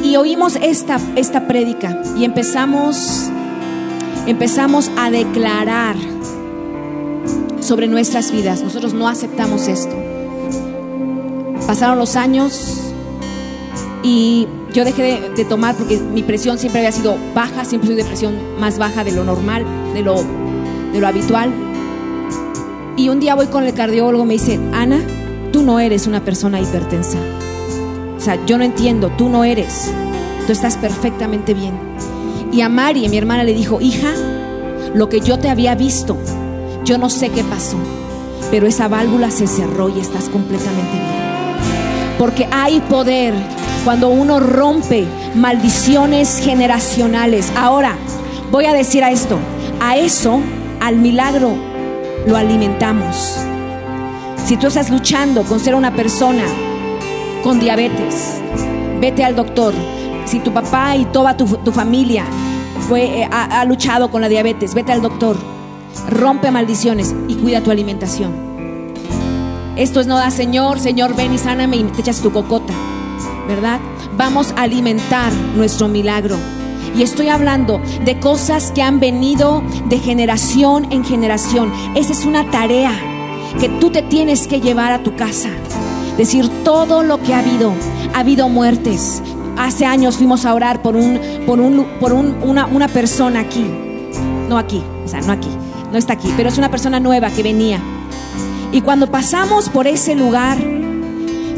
[0.03, 3.29] Y oímos esta, esta prédica y empezamos,
[4.27, 5.95] empezamos a declarar
[7.61, 8.61] sobre nuestras vidas.
[8.61, 9.95] Nosotros no aceptamos esto.
[11.65, 12.91] Pasaron los años
[14.03, 18.03] y yo dejé de, tomar porque mi presión siempre había sido baja, siempre soy de
[18.03, 20.42] presión más baja de lo normal, de lo
[20.93, 21.51] de lo habitual.
[22.95, 24.99] Y un día voy con el cardiólogo, me dice, Ana,
[25.51, 27.17] tú no eres una persona hipertensa.
[28.15, 29.91] O sea, yo no entiendo, tú no eres.
[30.45, 31.73] Tú estás perfectamente bien.
[32.51, 34.13] Y a Mari, mi hermana, le dijo, hija,
[34.93, 36.17] lo que yo te había visto,
[36.85, 37.77] yo no sé qué pasó,
[38.51, 42.17] pero esa válvula se cerró y estás completamente bien.
[42.19, 43.33] Porque hay poder
[43.83, 47.51] cuando uno rompe maldiciones generacionales.
[47.55, 47.97] Ahora,
[48.51, 49.39] voy a decir a esto,
[49.79, 50.39] a eso
[50.83, 51.55] al milagro
[52.27, 53.37] lo alimentamos.
[54.45, 56.43] Si tú estás luchando con ser una persona
[57.41, 58.41] con diabetes,
[58.99, 59.73] vete al doctor.
[60.25, 62.25] Si tu papá y toda tu, familia
[62.89, 65.37] fue, eh, ha, luchado con la diabetes, vete al doctor.
[66.09, 68.33] Rompe maldiciones y cuida tu alimentación.
[69.77, 72.73] Esto es no da, Señor, Señor, ven y sáname y te echas tu cocota,
[73.47, 73.79] ¿verdad?
[74.17, 76.35] Vamos a alimentar nuestro milagro.
[76.95, 81.71] Y estoy hablando de cosas que han venido de generación en generación.
[81.95, 82.91] Esa es una tarea
[83.59, 85.49] que tú te tienes que llevar a tu casa.
[86.17, 87.73] Decir todo lo que ha habido.
[88.13, 89.21] Ha habido muertes.
[89.57, 93.65] Hace años fuimos a orar por, un, por, un, por una, una persona aquí.
[94.49, 95.49] No aquí, o sea, no aquí.
[95.91, 97.79] No está aquí, pero es una persona nueva que venía.
[98.71, 100.57] Y cuando pasamos por ese lugar,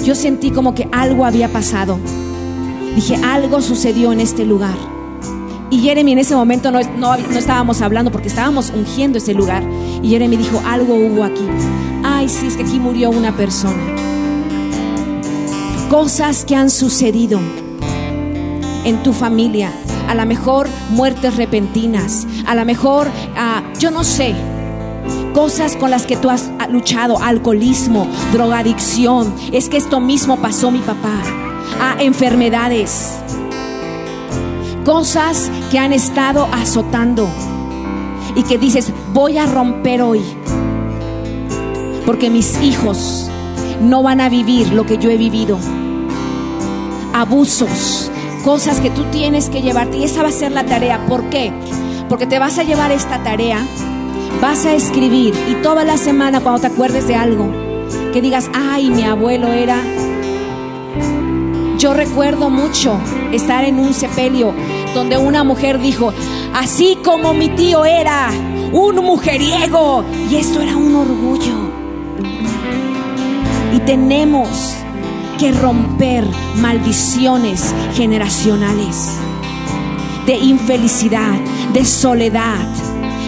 [0.03, 1.97] yo sentí como que algo había pasado.
[2.95, 4.94] Dije, algo sucedió en este lugar.
[5.75, 9.61] Y Jeremy en ese momento no, estábamos hablando porque estábamos ungiendo ese lugar.
[10.01, 11.45] Y Jeremy dijo, algo hubo aquí.
[12.01, 13.83] Ay, sí, es que aquí murió una persona.
[15.89, 17.41] Cosas que han sucedido
[18.85, 19.69] en tu familia.
[20.07, 22.25] A lo mejor muertes repentinas.
[22.47, 24.33] A lo mejor, ah, yo no sé,
[25.33, 29.35] cosas con las que tú has luchado, alcoholismo, drogadicción.
[29.51, 31.21] Es que esto mismo pasó mi papá.
[31.81, 33.24] A enfermedades.
[34.85, 37.27] Cosas que han estado azotando
[38.35, 40.21] y que dices, voy a romper hoy.
[42.05, 43.27] Porque mis hijos
[43.81, 45.57] no van a vivir lo que yo he vivido.
[47.13, 48.11] Abusos,
[48.43, 49.97] cosas que tú tienes que llevarte.
[49.97, 51.03] Y esa va a ser la tarea.
[51.07, 51.51] ¿Por qué?
[52.07, 53.65] Porque te vas a llevar esta tarea,
[54.39, 57.49] vas a escribir y toda la semana cuando te acuerdes de algo,
[58.13, 59.81] que digas, ay, mi abuelo era...
[61.79, 62.99] Yo recuerdo mucho
[63.31, 64.53] estar en un sepelio
[64.95, 66.13] donde una mujer dijo,
[66.53, 68.31] así como mi tío era
[68.71, 71.53] un mujeriego, y esto era un orgullo.
[73.73, 74.73] Y tenemos
[75.37, 76.25] que romper
[76.55, 79.11] maldiciones generacionales
[80.25, 81.39] de infelicidad,
[81.73, 82.65] de soledad.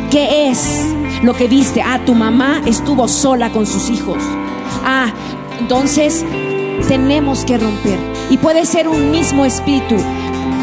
[0.09, 0.85] ¿Qué es
[1.21, 1.81] lo que viste?
[1.81, 4.23] Ah, tu mamá estuvo sola con sus hijos.
[4.85, 5.11] Ah,
[5.59, 6.25] entonces
[6.87, 7.99] tenemos que romper.
[8.29, 9.95] Y puede ser un mismo espíritu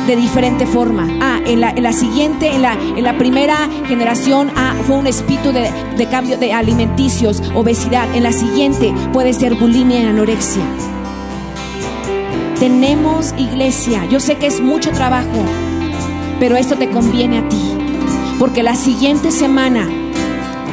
[0.06, 1.06] de diferente forma.
[1.20, 5.06] Ah, en la, en la siguiente, en la, en la, primera generación, ah, fue un
[5.06, 8.14] espíritu de, de cambio de alimenticios, obesidad.
[8.14, 10.62] En la siguiente puede ser bulimia y anorexia.
[12.58, 14.04] Tenemos iglesia.
[14.06, 15.44] Yo sé que es mucho trabajo,
[16.38, 17.78] pero esto te conviene a ti.
[18.38, 19.88] Porque la siguiente semana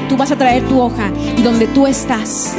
[0.09, 2.53] tú vas a traer tu hoja y donde tú estás,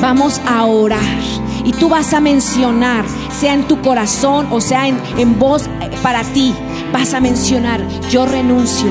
[0.00, 1.43] vamos a orar.
[1.64, 3.04] Y tú vas a mencionar,
[3.40, 5.68] sea en tu corazón o sea en, en voz
[6.02, 6.54] para ti,
[6.92, 8.90] vas a mencionar, yo renuncio.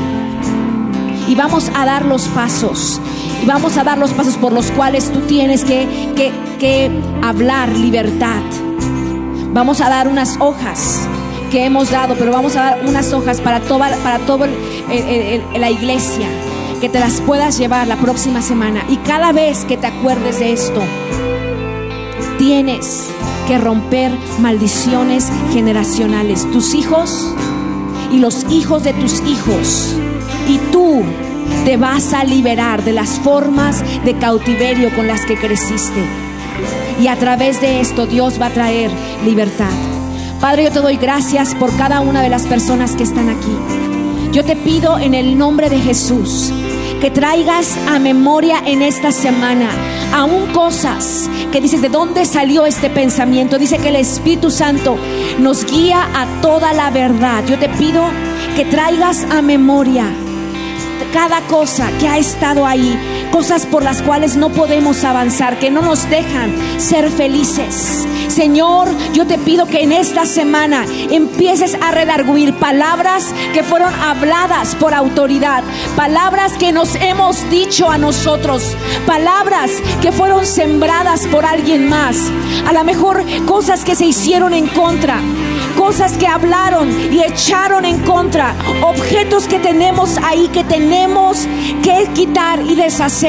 [1.28, 3.00] Y vamos a dar los pasos.
[3.42, 7.70] Y vamos a dar los pasos por los cuales tú tienes que, que, que hablar
[7.70, 8.42] libertad.
[9.54, 11.08] Vamos a dar unas hojas
[11.52, 14.20] que hemos dado, pero vamos a dar unas hojas para toda para
[15.60, 16.28] la iglesia,
[16.82, 18.84] que te las puedas llevar la próxima semana.
[18.90, 20.82] Y cada vez que te acuerdes de esto,
[22.46, 23.08] tienes
[23.48, 26.46] que romper maldiciones generacionales.
[26.52, 27.34] Tus hijos
[28.12, 29.96] y los hijos de tus hijos.
[30.50, 31.04] Y tú
[31.64, 36.04] te vas a liberar de las formas de cautiverio con las que creciste.
[37.02, 38.91] Y a través de esto Dios va a traer
[39.24, 39.72] libertad.
[40.41, 43.56] Padre, yo te doy gracias por cada una de las personas que están aquí.
[44.34, 46.52] Yo te pido en el nombre de Jesús
[47.04, 49.70] que traigas a memoria en esta semana
[50.14, 53.60] aún cosas que dices, ¿de dónde salió este pensamiento?
[53.60, 54.95] Dice que el Espíritu Santo
[55.38, 57.43] nos guía a toda la verdad.
[57.45, 58.06] Yo te pido
[58.56, 60.06] que traigas a memoria
[61.12, 62.97] cada cosa que ha estado ahí,
[63.34, 68.06] cosas por las cuales no podemos avanzar, que no nos dejan ser felices.
[68.28, 74.76] Señor, yo te pido que en esta semana empieces a redarguir palabras que fueron habladas
[74.76, 75.64] por autoridad,
[75.96, 78.78] palabras que nos hemos dicho a nosotros,
[79.08, 79.72] palabras
[80.04, 82.18] que fueron sembradas por alguien más,
[82.68, 85.20] a lo mejor cosas que se hicieron en contra
[85.78, 88.54] cosas que hablaron y echaron en contra,
[88.84, 91.48] objetos que tenemos ahí que tenemos
[91.82, 93.23] que quitar y deshacer.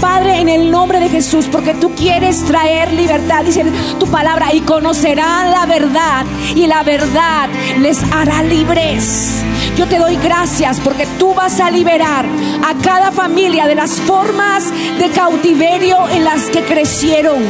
[0.00, 3.64] Padre, en el nombre de Jesús, porque tú quieres traer libertad, dice
[3.98, 6.24] tu palabra, y conocerán la verdad,
[6.54, 7.48] y la verdad
[7.80, 9.42] les hará libres.
[9.76, 12.24] Yo te doy gracias porque tú vas a liberar
[12.64, 14.62] a cada familia de las formas
[14.96, 17.42] de cautiverio en las que crecieron.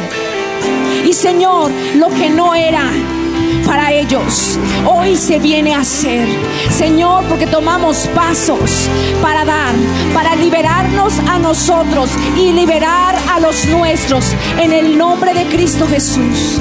[1.05, 2.89] Y Señor, lo que no era,
[3.65, 4.57] para ellos.
[4.85, 6.27] Hoy se viene a hacer.
[6.69, 8.89] Señor, porque tomamos pasos
[9.21, 9.73] para dar,
[10.13, 14.25] para liberarnos a nosotros y liberar a los nuestros
[14.59, 16.57] en el nombre de Cristo Jesús.